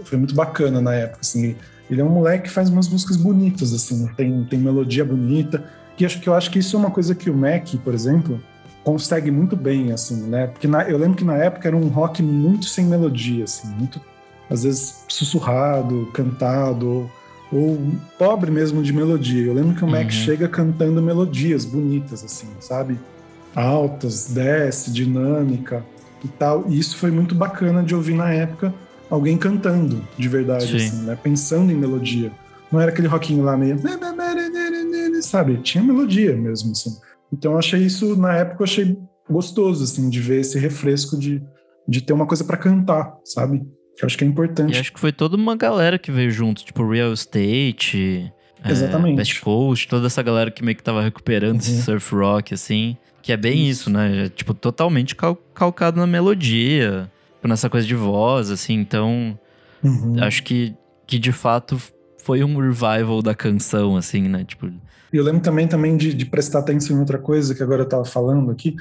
foi 0.04 0.16
muito 0.16 0.34
bacana 0.34 0.80
na 0.80 0.94
época, 0.94 1.18
assim. 1.20 1.56
Ele 1.90 2.00
é 2.00 2.04
um 2.04 2.08
moleque 2.08 2.44
que 2.44 2.50
faz 2.50 2.70
umas 2.70 2.88
músicas 2.88 3.18
bonitas, 3.18 3.74
assim, 3.74 4.08
tem, 4.16 4.44
tem 4.44 4.58
melodia 4.58 5.04
bonita. 5.04 5.62
Que 5.94 6.06
acho 6.06 6.22
que 6.22 6.28
eu 6.28 6.32
acho 6.32 6.50
que 6.50 6.58
isso 6.58 6.74
é 6.74 6.78
uma 6.78 6.90
coisa 6.90 7.14
que 7.14 7.28
o 7.28 7.34
Mac, 7.36 7.68
por 7.84 7.92
exemplo, 7.92 8.40
consegue 8.84 9.30
muito 9.30 9.56
bem, 9.56 9.92
assim, 9.92 10.22
né? 10.28 10.46
Porque 10.46 10.66
na, 10.66 10.88
eu 10.88 10.96
lembro 10.98 11.16
que 11.16 11.24
na 11.24 11.36
época 11.36 11.68
era 11.68 11.76
um 11.76 11.88
rock 11.88 12.22
muito 12.22 12.66
sem 12.66 12.86
melodia, 12.86 13.44
assim, 13.44 13.68
muito 13.68 14.00
às 14.50 14.62
vezes 14.62 15.04
sussurrado, 15.08 16.08
cantado, 16.14 16.88
ou, 16.88 17.10
ou 17.52 17.78
pobre 18.18 18.50
mesmo 18.50 18.82
de 18.82 18.92
melodia. 18.92 19.46
Eu 19.46 19.54
lembro 19.54 19.74
que 19.74 19.82
o 19.82 19.86
uhum. 19.86 19.92
Mac 19.92 20.10
chega 20.10 20.48
cantando 20.48 21.02
melodias 21.02 21.64
bonitas, 21.64 22.24
assim, 22.24 22.48
sabe? 22.60 22.98
Altas, 23.54 24.28
desce, 24.28 24.90
dinâmica 24.90 25.84
e 26.24 26.28
tal. 26.28 26.64
E 26.68 26.78
isso 26.78 26.96
foi 26.96 27.10
muito 27.10 27.34
bacana 27.34 27.82
de 27.82 27.94
ouvir 27.94 28.14
na 28.14 28.32
época 28.32 28.72
alguém 29.10 29.36
cantando 29.36 30.02
de 30.16 30.28
verdade, 30.28 30.76
assim, 30.76 31.02
né? 31.02 31.18
Pensando 31.22 31.70
em 31.72 31.76
melodia. 31.76 32.30
Não 32.70 32.80
era 32.80 32.90
aquele 32.90 33.08
rockinho 33.08 33.42
lá 33.44 33.56
meio. 33.56 33.78
Sabe? 35.22 35.56
Tinha 35.58 35.82
melodia 35.82 36.36
mesmo, 36.36 36.72
assim. 36.72 36.96
Então 37.32 37.52
eu 37.52 37.58
achei 37.58 37.80
isso, 37.80 38.16
na 38.16 38.34
época, 38.34 38.62
eu 38.62 38.64
achei 38.64 38.98
gostoso, 39.28 39.84
assim, 39.84 40.08
de 40.08 40.20
ver 40.20 40.40
esse 40.40 40.58
refresco 40.58 41.18
de, 41.18 41.42
de 41.86 42.00
ter 42.00 42.12
uma 42.12 42.26
coisa 42.26 42.44
para 42.44 42.56
cantar, 42.56 43.14
sabe? 43.24 43.62
Eu 44.00 44.06
acho 44.06 44.16
que 44.16 44.24
é 44.24 44.26
importante. 44.26 44.76
E 44.76 44.80
acho 44.80 44.92
que 44.92 45.00
foi 45.00 45.12
toda 45.12 45.36
uma 45.36 45.56
galera 45.56 45.98
que 45.98 46.10
veio 46.10 46.30
junto, 46.30 46.64
tipo 46.64 46.88
Real 46.88 47.12
Estate, 47.12 48.32
é, 48.62 48.70
Exatamente. 48.70 49.14
É, 49.14 49.16
Best 49.16 49.40
Coast, 49.40 49.88
toda 49.88 50.06
essa 50.06 50.22
galera 50.22 50.50
que 50.50 50.64
meio 50.64 50.76
que 50.76 50.82
tava 50.82 51.02
recuperando 51.02 51.54
uhum. 51.54 51.58
esse 51.58 51.82
surf 51.82 52.14
rock, 52.14 52.54
assim. 52.54 52.96
Que 53.22 53.32
é 53.32 53.36
bem 53.36 53.68
isso, 53.68 53.82
isso 53.82 53.90
né? 53.90 54.26
É, 54.26 54.28
tipo, 54.28 54.54
totalmente 54.54 55.14
cal 55.14 55.36
calcado 55.54 55.98
na 55.98 56.06
melodia, 56.06 57.10
nessa 57.42 57.68
coisa 57.68 57.86
de 57.86 57.94
voz, 57.94 58.50
assim. 58.50 58.74
Então, 58.74 59.38
uhum. 59.82 60.22
acho 60.22 60.42
que, 60.42 60.74
que 61.06 61.18
de 61.18 61.32
fato 61.32 61.80
foi 62.22 62.42
um 62.42 62.58
revival 62.58 63.22
da 63.22 63.34
canção, 63.34 63.96
assim, 63.96 64.22
né? 64.22 64.44
Tipo, 64.44 64.70
eu 65.12 65.24
lembro 65.24 65.40
também, 65.40 65.66
também 65.66 65.96
de, 65.96 66.12
de, 66.12 66.26
prestar 66.26 66.60
atenção 66.60 66.96
em 66.96 67.00
outra 67.00 67.18
coisa 67.18 67.54
que 67.54 67.62
agora 67.62 67.82
eu 67.82 67.84
estava 67.84 68.04
falando 68.04 68.50
aqui, 68.50 68.76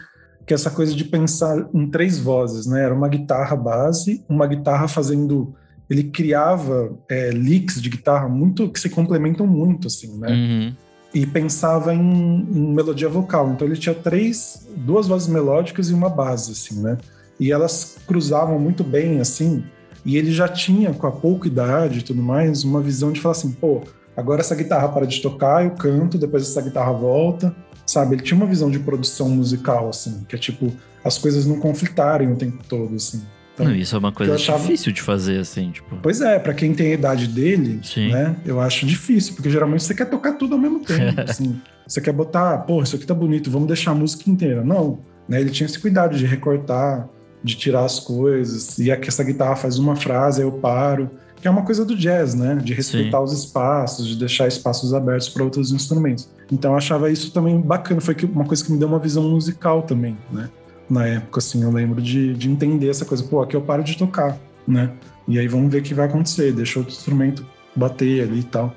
que 0.46 0.54
é 0.54 0.56
essa 0.56 0.70
coisa 0.70 0.94
de 0.94 1.04
pensar 1.04 1.70
em 1.74 1.88
três 1.88 2.20
vozes, 2.20 2.66
né? 2.66 2.84
Era 2.84 2.94
uma 2.94 3.08
guitarra 3.08 3.56
base, 3.56 4.24
uma 4.28 4.48
guitarra 4.48 4.88
fazendo. 4.88 5.54
Ele 5.90 6.04
criava 6.04 6.94
é, 7.10 7.30
licks 7.30 7.82
de 7.82 7.90
guitarra 7.90 8.28
muito 8.28 8.70
que 8.70 8.80
se 8.80 8.90
complementam 8.90 9.48
muito, 9.48 9.88
assim, 9.88 10.18
né? 10.18 10.30
Uhum. 10.30 10.76
E 11.14 11.26
pensava 11.26 11.94
em, 11.94 12.00
em, 12.00 12.74
melodia 12.74 13.08
vocal. 13.08 13.52
Então 13.52 13.68
ele 13.68 13.78
tinha 13.78 13.96
três, 13.96 14.68
duas 14.76 15.08
vozes 15.08 15.28
melódicas 15.28 15.90
e 15.90 15.94
uma 15.94 16.10
base, 16.10 16.52
assim, 16.52 16.82
né? 16.82 16.98
E 17.40 17.52
elas 17.52 17.98
cruzavam 18.06 18.60
muito 18.60 18.84
bem, 18.84 19.20
assim. 19.20 19.64
E 20.06 20.18
ele 20.18 20.32
já 20.32 20.48
tinha, 20.48 20.94
com 20.94 21.08
a 21.08 21.12
pouca 21.12 21.48
idade 21.48 22.00
e 22.00 22.02
tudo 22.02 22.22
mais, 22.22 22.64
uma 22.64 22.82
visão 22.82 23.12
de 23.12 23.20
falar 23.20 23.34
assim, 23.34 23.52
pô, 23.52 23.82
Agora 24.18 24.42
essa 24.42 24.56
guitarra 24.56 24.90
para 24.90 25.06
de 25.06 25.22
tocar, 25.22 25.64
eu 25.64 25.72
canto, 25.72 26.18
depois 26.18 26.42
essa 26.42 26.60
guitarra 26.60 26.92
volta, 26.92 27.56
sabe? 27.86 28.16
Ele 28.16 28.24
tinha 28.24 28.36
uma 28.36 28.48
visão 28.48 28.72
de 28.72 28.80
produção 28.80 29.30
musical, 29.30 29.90
assim, 29.90 30.26
que 30.28 30.36
é 30.36 30.40
tipo, 30.40 30.74
as 31.06 31.20
coisas 31.20 31.46
não 31.46 31.60
conflitarem 31.60 32.32
o 32.32 32.36
tempo 32.36 32.64
todo, 32.68 32.96
assim. 32.96 33.22
Então, 33.54 33.68
não, 33.68 33.76
isso 33.76 33.96
é 33.96 34.00
uma 34.00 34.12
coisa 34.12 34.34
achava... 34.34 34.60
difícil 34.60 34.92
de 34.92 35.04
fazer, 35.04 35.40
assim, 35.40 35.70
tipo. 35.70 35.98
Pois 36.02 36.20
é, 36.20 36.40
para 36.40 36.56
quem 36.56 36.74
tem 36.74 36.92
a 36.92 36.94
idade 36.96 37.28
dele, 37.28 37.80
Sim. 37.84 38.12
né? 38.12 38.36
Eu 38.44 38.60
acho 38.60 38.88
difícil, 38.88 39.36
porque 39.36 39.52
geralmente 39.52 39.84
você 39.84 39.94
quer 39.94 40.06
tocar 40.06 40.34
tudo 40.34 40.56
ao 40.56 40.60
mesmo 40.60 40.80
tempo, 40.80 41.22
assim. 41.28 41.62
Você 41.88 42.02
quer 42.02 42.12
botar, 42.12 42.58
pô, 42.60 42.82
isso 42.82 42.96
aqui 42.96 43.06
tá 43.06 43.14
bonito, 43.14 43.52
vamos 43.52 43.68
deixar 43.68 43.92
a 43.92 43.96
música 43.96 44.30
inteira. 44.30 44.64
Não, 44.64 45.00
né? 45.30 45.40
Ele 45.40 45.52
tinha 45.52 45.66
esse 45.66 45.80
cuidado 45.80 46.18
de 46.18 46.26
recortar, 46.26 47.08
de 47.44 47.56
tirar 47.56 47.86
as 47.86 48.00
coisas, 48.00 48.80
e 48.80 48.92
aqui 48.92 49.10
essa 49.10 49.24
guitarra 49.24 49.56
faz 49.56 49.78
uma 49.78 49.96
frase, 49.96 50.42
aí 50.42 50.48
eu 50.48 50.52
paro 50.54 51.10
que 51.42 51.48
é 51.48 51.52
uma 51.52 51.64
coisa 51.64 51.86
do 51.86 51.96
jazz, 51.96 52.34
né? 52.34 52.56
De 52.56 52.74
respeitar 52.74 53.20
Sim. 53.20 53.24
os 53.24 53.34
espaços, 53.34 54.08
de 54.08 54.16
deixar 54.16 54.48
espaços 54.48 54.94
abertos 54.94 55.30
para 55.30 55.44
outros 55.44 55.72
instrumentos. 55.72 56.30
Então 56.52 56.72
eu 56.72 56.78
achava 56.78 57.12
isso 57.12 57.32
também 57.32 57.60
bacana, 57.60 58.02
foi 58.02 58.16
uma 58.32 58.46
coisa 58.46 58.64
que 58.64 58.72
me 58.72 58.78
deu 58.78 58.88
uma 58.88 59.00
visão 59.00 59.24
musical 59.24 59.84
também, 59.84 60.18
né? 60.32 60.50
Na 60.90 61.06
época, 61.06 61.40
assim, 61.40 61.62
eu 61.64 61.72
lembro 61.72 62.02
de, 62.02 62.34
de 62.34 62.50
entender 62.50 62.90
essa 62.90 63.06
coisa, 63.06 63.24
pô, 63.24 63.42
aqui 63.42 63.56
eu 63.56 63.62
paro 63.62 63.84
de 63.84 63.98
tocar, 63.98 64.38
né? 64.68 64.92
E 65.28 65.38
aí 65.38 65.48
vamos 65.48 65.72
ver 65.72 65.80
o 65.80 65.84
que 65.84 65.94
vai 65.94 66.08
acontecer, 66.08 66.54
deixa 66.54 66.80
outro 66.80 66.94
instrumento 66.94 67.46
bater 67.76 68.24
ali 68.24 68.40
e 68.40 68.44
tal, 68.44 68.74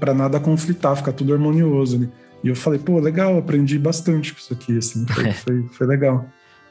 para 0.00 0.14
nada 0.14 0.40
conflitar, 0.40 0.96
ficar 0.96 1.12
tudo 1.12 1.32
harmonioso 1.32 1.96
ali. 1.96 2.10
E 2.42 2.48
eu 2.48 2.56
falei, 2.56 2.78
pô, 2.78 2.98
legal, 2.98 3.38
aprendi 3.38 3.78
bastante 3.78 4.32
com 4.32 4.40
isso 4.40 4.52
aqui, 4.52 4.78
assim, 4.78 5.06
foi, 5.06 5.32
foi, 5.32 5.62
foi 5.70 5.86
legal. 5.86 6.26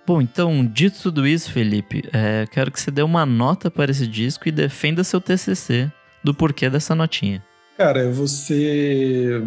Bom, 0.06 0.22
então, 0.22 0.66
dito 0.66 1.00
tudo 1.02 1.28
isso, 1.28 1.52
Felipe, 1.52 2.04
é, 2.12 2.46
quero 2.52 2.72
que 2.72 2.80
você 2.80 2.90
dê 2.90 3.04
uma 3.04 3.26
nota 3.26 3.70
para 3.70 3.92
esse 3.92 4.08
disco 4.08 4.48
e 4.48 4.52
defenda 4.52 5.04
seu 5.04 5.22
TCC 5.22 5.92
do 6.24 6.34
porquê 6.34 6.70
dessa 6.70 6.96
notinha. 6.96 7.44
Cara, 7.78 8.02
eu 8.02 8.14
vou 8.14 8.28
ser. 8.28 9.44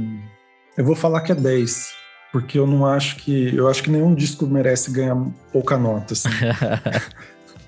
Eu 0.77 0.85
vou 0.85 0.97
falar 0.97 1.21
que 1.21 1.33
é 1.33 1.35
10, 1.35 1.93
porque 2.33 2.59
eu 2.59 2.67
não 2.67 2.87
acho 2.87 3.17
que. 3.17 3.55
Eu 3.55 3.69
acho 3.69 3.83
que 3.83 3.91
nenhum 3.91 4.15
disco 4.15 4.47
merece 4.47 4.91
ganhar 4.91 5.17
pouca 5.53 5.77
nota. 5.77 6.15
Assim. 6.15 6.29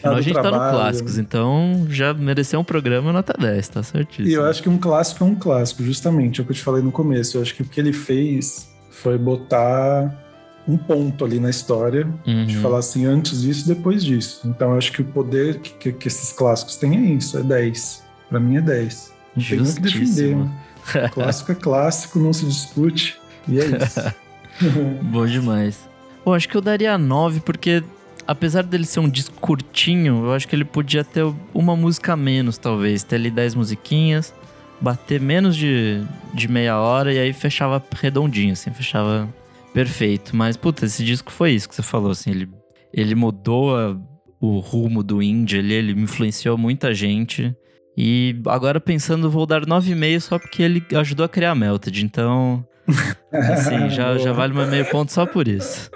Afinal, 0.00 0.16
a 0.16 0.20
gente 0.22 0.32
trabalho. 0.32 0.54
tá 0.56 0.66
no 0.66 0.70
Clássicos, 0.70 1.18
então 1.18 1.86
já 1.88 2.14
mereceu 2.14 2.58
um 2.58 2.64
programa 2.64 3.12
nota 3.12 3.34
10, 3.38 3.68
tá 3.68 3.82
certíssimo. 3.82 4.28
E 4.28 4.32
eu 4.32 4.46
acho 4.46 4.62
que 4.62 4.68
um 4.68 4.78
clássico 4.78 5.22
é 5.22 5.26
um 5.26 5.34
clássico, 5.34 5.82
justamente, 5.82 6.40
é 6.40 6.42
o 6.42 6.46
que 6.46 6.52
eu 6.52 6.56
te 6.56 6.62
falei 6.62 6.82
no 6.82 6.90
começo. 6.90 7.36
Eu 7.36 7.42
acho 7.42 7.54
que 7.54 7.62
o 7.62 7.66
que 7.66 7.78
ele 7.78 7.92
fez 7.92 8.68
foi 8.90 9.18
botar 9.18 10.29
um 10.68 10.76
ponto 10.76 11.24
ali 11.24 11.40
na 11.40 11.50
história 11.50 12.06
uhum. 12.26 12.46
de 12.46 12.56
falar 12.58 12.78
assim 12.78 13.06
antes 13.06 13.42
disso 13.42 13.66
depois 13.66 14.04
disso. 14.04 14.42
Então 14.44 14.72
eu 14.72 14.78
acho 14.78 14.92
que 14.92 15.02
o 15.02 15.04
poder 15.04 15.58
que, 15.60 15.70
que, 15.74 15.92
que 15.92 16.08
esses 16.08 16.32
clássicos 16.32 16.76
têm 16.76 16.96
é 16.96 17.14
isso, 17.14 17.38
é 17.38 17.42
10. 17.42 18.04
Para 18.28 18.40
mim 18.40 18.56
é 18.56 18.60
10. 18.60 19.12
Não 19.36 19.44
tem 19.44 19.74
que 19.74 19.80
defender. 19.80 20.36
Né? 20.36 20.50
clássico 21.12 21.52
é 21.52 21.54
clássico, 21.54 22.18
não 22.18 22.32
se 22.32 22.44
discute. 22.46 23.18
E 23.48 23.60
é 23.60 23.64
isso. 23.64 24.14
Bom 25.02 25.26
demais. 25.26 25.88
Bom, 26.24 26.34
acho 26.34 26.48
que 26.48 26.56
eu 26.56 26.60
daria 26.60 26.96
9 26.98 27.40
porque 27.40 27.82
apesar 28.26 28.62
dele 28.62 28.84
ser 28.84 29.00
um 29.00 29.08
disco 29.08 29.34
curtinho, 29.40 30.26
eu 30.26 30.32
acho 30.32 30.46
que 30.46 30.54
ele 30.54 30.64
podia 30.64 31.02
ter 31.02 31.24
uma 31.52 31.74
música 31.74 32.12
a 32.12 32.16
menos, 32.16 32.58
talvez. 32.58 33.02
Ter 33.02 33.16
ali 33.16 33.30
10 33.30 33.56
musiquinhas, 33.56 34.32
bater 34.80 35.20
menos 35.20 35.56
de, 35.56 36.02
de 36.32 36.46
meia 36.46 36.78
hora 36.78 37.12
e 37.12 37.18
aí 37.18 37.32
fechava 37.32 37.82
redondinho, 37.92 38.52
assim, 38.52 38.70
fechava 38.70 39.28
Perfeito. 39.72 40.34
Mas, 40.34 40.56
puta, 40.56 40.86
esse 40.86 41.04
disco 41.04 41.30
foi 41.30 41.52
isso 41.52 41.68
que 41.68 41.74
você 41.74 41.82
falou, 41.82 42.10
assim, 42.10 42.30
ele, 42.30 42.48
ele 42.92 43.14
mudou 43.14 43.76
a, 43.76 43.96
o 44.40 44.58
rumo 44.58 45.02
do 45.02 45.22
indie 45.22 45.58
ali, 45.58 45.74
ele 45.74 45.92
influenciou 45.92 46.56
muita 46.58 46.92
gente. 46.92 47.54
E 47.96 48.40
agora 48.46 48.80
pensando, 48.80 49.30
vou 49.30 49.46
dar 49.46 49.66
9,5 49.66 50.20
só 50.20 50.38
porque 50.38 50.62
ele 50.62 50.84
ajudou 50.94 51.26
a 51.26 51.28
criar 51.28 51.52
a 51.52 51.54
Melted. 51.54 52.04
Então, 52.04 52.64
assim, 53.32 53.90
já, 53.90 54.16
já 54.18 54.32
vale 54.32 54.54
meu 54.54 54.66
meio 54.66 54.88
ponto 54.90 55.12
só 55.12 55.26
por 55.26 55.46
isso. 55.46 55.90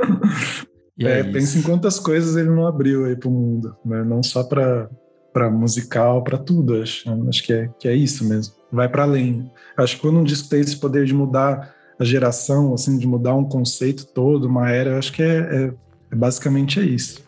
E 0.99 1.07
é, 1.07 1.21
é 1.21 1.25
pensa 1.25 1.59
em 1.59 1.63
quantas 1.63 1.99
coisas 1.99 2.37
ele 2.37 2.51
não 2.51 2.67
abriu 2.67 3.07
aí 3.07 3.17
pro 3.17 3.31
mundo, 3.31 3.75
né? 3.85 4.05
Não 4.05 4.23
só 4.23 4.45
pra, 4.45 4.89
pra 5.33 5.51
musical, 5.51 6.23
pra 6.23 6.39
tudo, 6.39 6.81
acho. 6.81 7.05
Acho 7.29 7.43
que 7.43 7.53
é, 7.53 7.69
que 7.79 7.89
é 7.89 7.95
isso 7.95 8.25
mesmo. 8.29 8.55
Vai 8.71 8.89
para 8.89 9.03
além. 9.05 9.51
Acho 9.77 9.97
que 9.97 10.03
quando 10.03 10.19
um 10.19 10.25
disco 10.25 10.49
tem 10.49 10.61
esse 10.61 10.77
poder 10.77 11.05
de 11.05 11.15
mudar 11.15 11.75
a 12.05 12.07
geração, 12.07 12.75
assim, 12.75 12.99
de 12.99 13.07
mudar 13.07 13.35
um 13.35 13.45
conceito 13.45 14.05
todo, 14.05 14.45
uma 14.45 14.71
era, 14.71 14.91
eu 14.91 14.99
acho 14.99 15.11
que 15.11 15.23
é, 15.23 15.39
é, 15.39 15.73
é 16.13 16.15
basicamente 16.15 16.79
é 16.79 16.83
isso. 16.83 17.25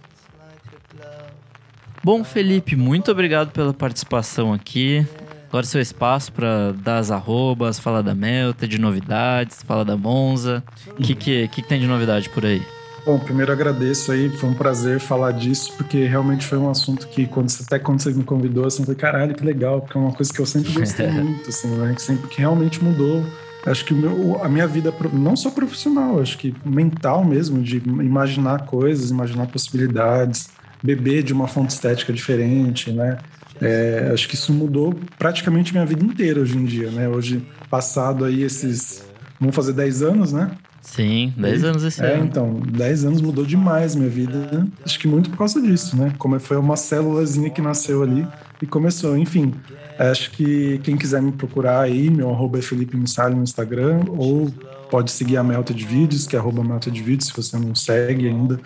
Bom, 2.05 2.23
Felipe, 2.23 2.77
muito 2.77 3.11
obrigado 3.11 3.51
pela 3.51 3.75
participação 3.75 4.53
aqui. 4.53 5.05
Agora 5.49 5.65
é 5.65 5.69
seu 5.69 5.81
espaço 5.81 6.31
para 6.31 6.73
dar 6.73 6.99
as 6.99 7.11
arrobas, 7.11 7.79
falar 7.79 8.03
da 8.03 8.15
Melta, 8.15 8.69
de 8.69 8.79
novidades, 8.79 9.63
falar 9.63 9.83
da 9.83 9.97
Monza. 9.97 10.63
O 10.89 11.03
que, 11.03 11.15
que, 11.15 11.49
que, 11.49 11.63
tem 11.63 11.81
de 11.81 11.87
novidade 11.87 12.29
por 12.29 12.45
aí? 12.45 12.63
Bom, 13.05 13.19
primeiro 13.19 13.51
agradeço 13.51 14.13
aí, 14.13 14.29
foi 14.29 14.51
um 14.51 14.55
prazer 14.55 15.01
falar 15.01 15.33
disso, 15.33 15.73
porque 15.77 16.05
realmente 16.05 16.45
foi 16.45 16.59
um 16.59 16.69
assunto 16.69 17.09
que, 17.09 17.27
quando, 17.27 17.49
até 17.65 17.79
quando 17.79 18.01
você 18.01 18.13
me 18.13 18.25
convidou, 18.25 18.67
assim, 18.67 18.85
foi 18.85 18.97
caralho, 18.97 19.35
que 19.35 19.45
legal, 19.45 19.81
porque 19.81 19.97
é 19.97 20.01
uma 20.01 20.13
coisa 20.13 20.33
que 20.33 20.41
eu 20.41 20.47
sempre 20.47 20.73
gostei 20.73 21.07
muito, 21.11 21.49
assim, 21.49 21.69
né? 21.69 21.95
Que 21.95 22.03
sempre 22.03 22.29
que 22.29 22.41
realmente 22.41 22.83
mudou 22.85 23.25
acho 23.65 23.85
que 23.85 23.95
meu, 23.95 24.43
a 24.43 24.49
minha 24.49 24.67
vida, 24.67 24.93
não 25.13 25.37
só 25.37 25.51
profissional, 25.51 26.21
acho 26.21 26.37
que 26.39 26.55
mental 26.65 27.25
mesmo, 27.25 27.63
de 27.63 27.77
imaginar 27.79 28.67
coisas, 28.67 29.11
imaginar 29.11 29.47
possibilidades, 29.47 30.49
beber 30.83 31.23
de 31.23 31.33
uma 31.33 31.49
fonte 31.49 31.71
estética 31.71 32.13
diferente, 32.13 32.93
né? 32.93 33.19
É, 33.61 34.11
acho 34.13 34.29
que 34.29 34.35
isso 34.35 34.53
mudou 34.53 34.95
praticamente 35.19 35.73
minha 35.73 35.87
vida 35.87 36.05
inteira 36.05 36.41
hoje 36.41 36.57
em 36.59 36.65
dia, 36.65 36.91
né? 36.91 37.09
Hoje, 37.09 37.43
passado 37.71 38.25
aí 38.25 38.43
esses. 38.43 39.05
Vamos 39.41 39.55
fazer 39.55 39.73
10 39.73 40.03
anos, 40.03 40.33
né? 40.33 40.51
Sim, 40.83 41.35
10 41.37 41.65
anos 41.65 41.83
esse 41.83 42.01
é, 42.01 42.15
ano. 42.15 42.25
então, 42.25 42.61
10 42.61 43.07
anos 43.07 43.21
mudou 43.21 43.45
demais 43.45 43.97
minha 43.97 44.09
vida. 44.09 44.67
Acho 44.85 44.99
que 44.99 45.09
muito 45.09 45.31
por 45.31 45.39
causa 45.39 45.61
disso, 45.61 45.97
né? 45.97 46.13
Como 46.17 46.39
foi 46.39 46.57
uma 46.57 46.77
célulazinha 46.77 47.51
que 47.51 47.61
nasceu 47.61 48.03
ali 48.03 48.27
e 48.61 48.67
começou. 48.67 49.17
Enfim, 49.17 49.53
Acho 49.99 50.31
que 50.31 50.79
quem 50.83 50.97
quiser 50.97 51.23
me 51.23 51.33
procurar 51.33 51.81
aí, 51.81 52.11
meu 52.11 52.31
arroba 52.31 52.59
é 52.59 52.63
Felipe 52.63 52.97
Missali 52.97 53.35
no 53.35 53.43
Instagram, 53.43 54.05
ou 54.09 54.51
pode 54.91 55.11
seguir 55.11 55.39
a 55.39 55.43
Melted 55.43 55.85
Vídeos, 55.87 56.27
que 56.27 56.37
é 56.37 56.39
arroba 56.39 56.63
Melted 56.63 57.03
Vídeos, 57.03 57.29
se 57.29 57.37
você 57.37 57.57
não 57.57 57.75
segue 57.75 58.29
ainda. 58.29 58.61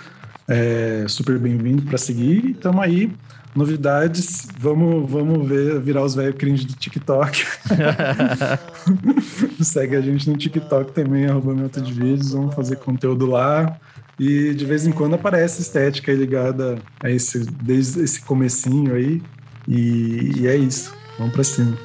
É 0.49 1.05
super 1.07 1.39
bem-vindo 1.39 1.83
para 1.83 1.97
seguir. 1.97 2.51
Estamos 2.51 2.83
aí 2.83 3.13
novidades, 3.55 4.49
vamos, 4.59 5.09
vamos 5.11 5.49
ver, 5.49 5.81
virar 5.81 6.05
os 6.05 6.17
velhos 6.17 6.37
cringe 6.37 6.67
do 6.67 6.75
TikTok. 6.75 7.45
Segue 9.61 9.97
a 9.97 10.01
gente 10.01 10.31
no 10.31 10.37
TikTok 10.37 10.93
também, 10.93 11.27
arroba 11.27 11.69
de 11.69 11.93
vídeos, 11.93 12.33
vamos 12.33 12.55
fazer 12.55 12.77
conteúdo 12.77 13.27
lá. 13.27 13.77
E 14.19 14.55
de 14.55 14.65
vez 14.65 14.87
em 14.87 14.93
quando 14.93 15.15
aparece 15.15 15.63
estética 15.63 16.13
ligada 16.13 16.79
a 17.03 17.11
esse, 17.11 17.41
desde 17.41 18.03
esse 18.03 18.21
comecinho 18.23 18.95
aí. 18.95 19.21
E, 19.69 20.33
e 20.41 20.47
é 20.47 20.57
isso. 20.57 20.95
Vamos 21.19 21.35
pra 21.35 21.45
cima. 21.45 21.77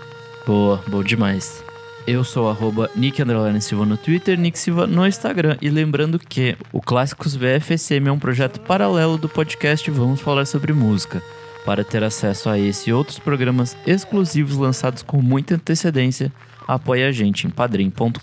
Boa, 0.45 0.81
boa 0.87 1.03
demais. 1.03 1.63
Eu 2.07 2.23
sou 2.23 2.49
arroba 2.49 2.89
Nick 2.95 3.19
Silva 3.61 3.85
no 3.85 3.97
Twitter, 3.97 4.39
Nick 4.39 4.59
Silva 4.59 4.85
no 4.85 5.07
Instagram. 5.07 5.57
E 5.59 5.69
lembrando 5.69 6.19
que 6.19 6.55
o 6.71 6.79
Clássicos 6.79 7.35
VFSM 7.35 8.07
é 8.07 8.11
um 8.11 8.19
projeto 8.19 8.61
paralelo 8.61 9.17
do 9.17 9.27
podcast 9.27 9.89
Vamos 9.89 10.21
Falar 10.21 10.45
Sobre 10.45 10.71
Música. 10.71 11.21
Para 11.65 11.83
ter 11.83 12.03
acesso 12.03 12.47
a 12.47 12.59
esse 12.59 12.91
e 12.91 12.93
outros 12.93 13.17
programas 13.17 13.75
exclusivos 13.87 14.55
lançados 14.55 15.01
com 15.01 15.19
muita 15.19 15.55
antecedência, 15.55 16.31
apoie 16.67 17.03
a 17.03 17.11
gente 17.11 17.47
em 17.47 17.49
padrim.com.br 17.49 18.19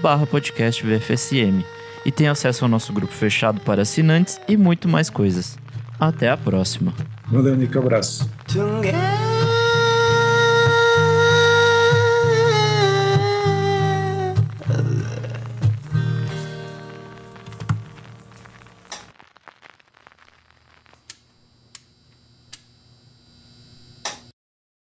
barra 0.00 0.26
podcast 0.26 0.84
VFSM 0.84 1.64
e 2.04 2.10
tenha 2.10 2.32
acesso 2.32 2.64
ao 2.64 2.68
nosso 2.68 2.92
grupo 2.92 3.12
fechado 3.12 3.60
para 3.60 3.82
assinantes 3.82 4.40
e 4.48 4.56
muito 4.56 4.88
mais 4.88 5.08
coisas. 5.08 5.56
Até 6.00 6.28
a 6.28 6.36
próxima. 6.36 6.92
Valeu, 7.32 7.56
Nico. 7.56 7.78
Abraço. 7.78 8.28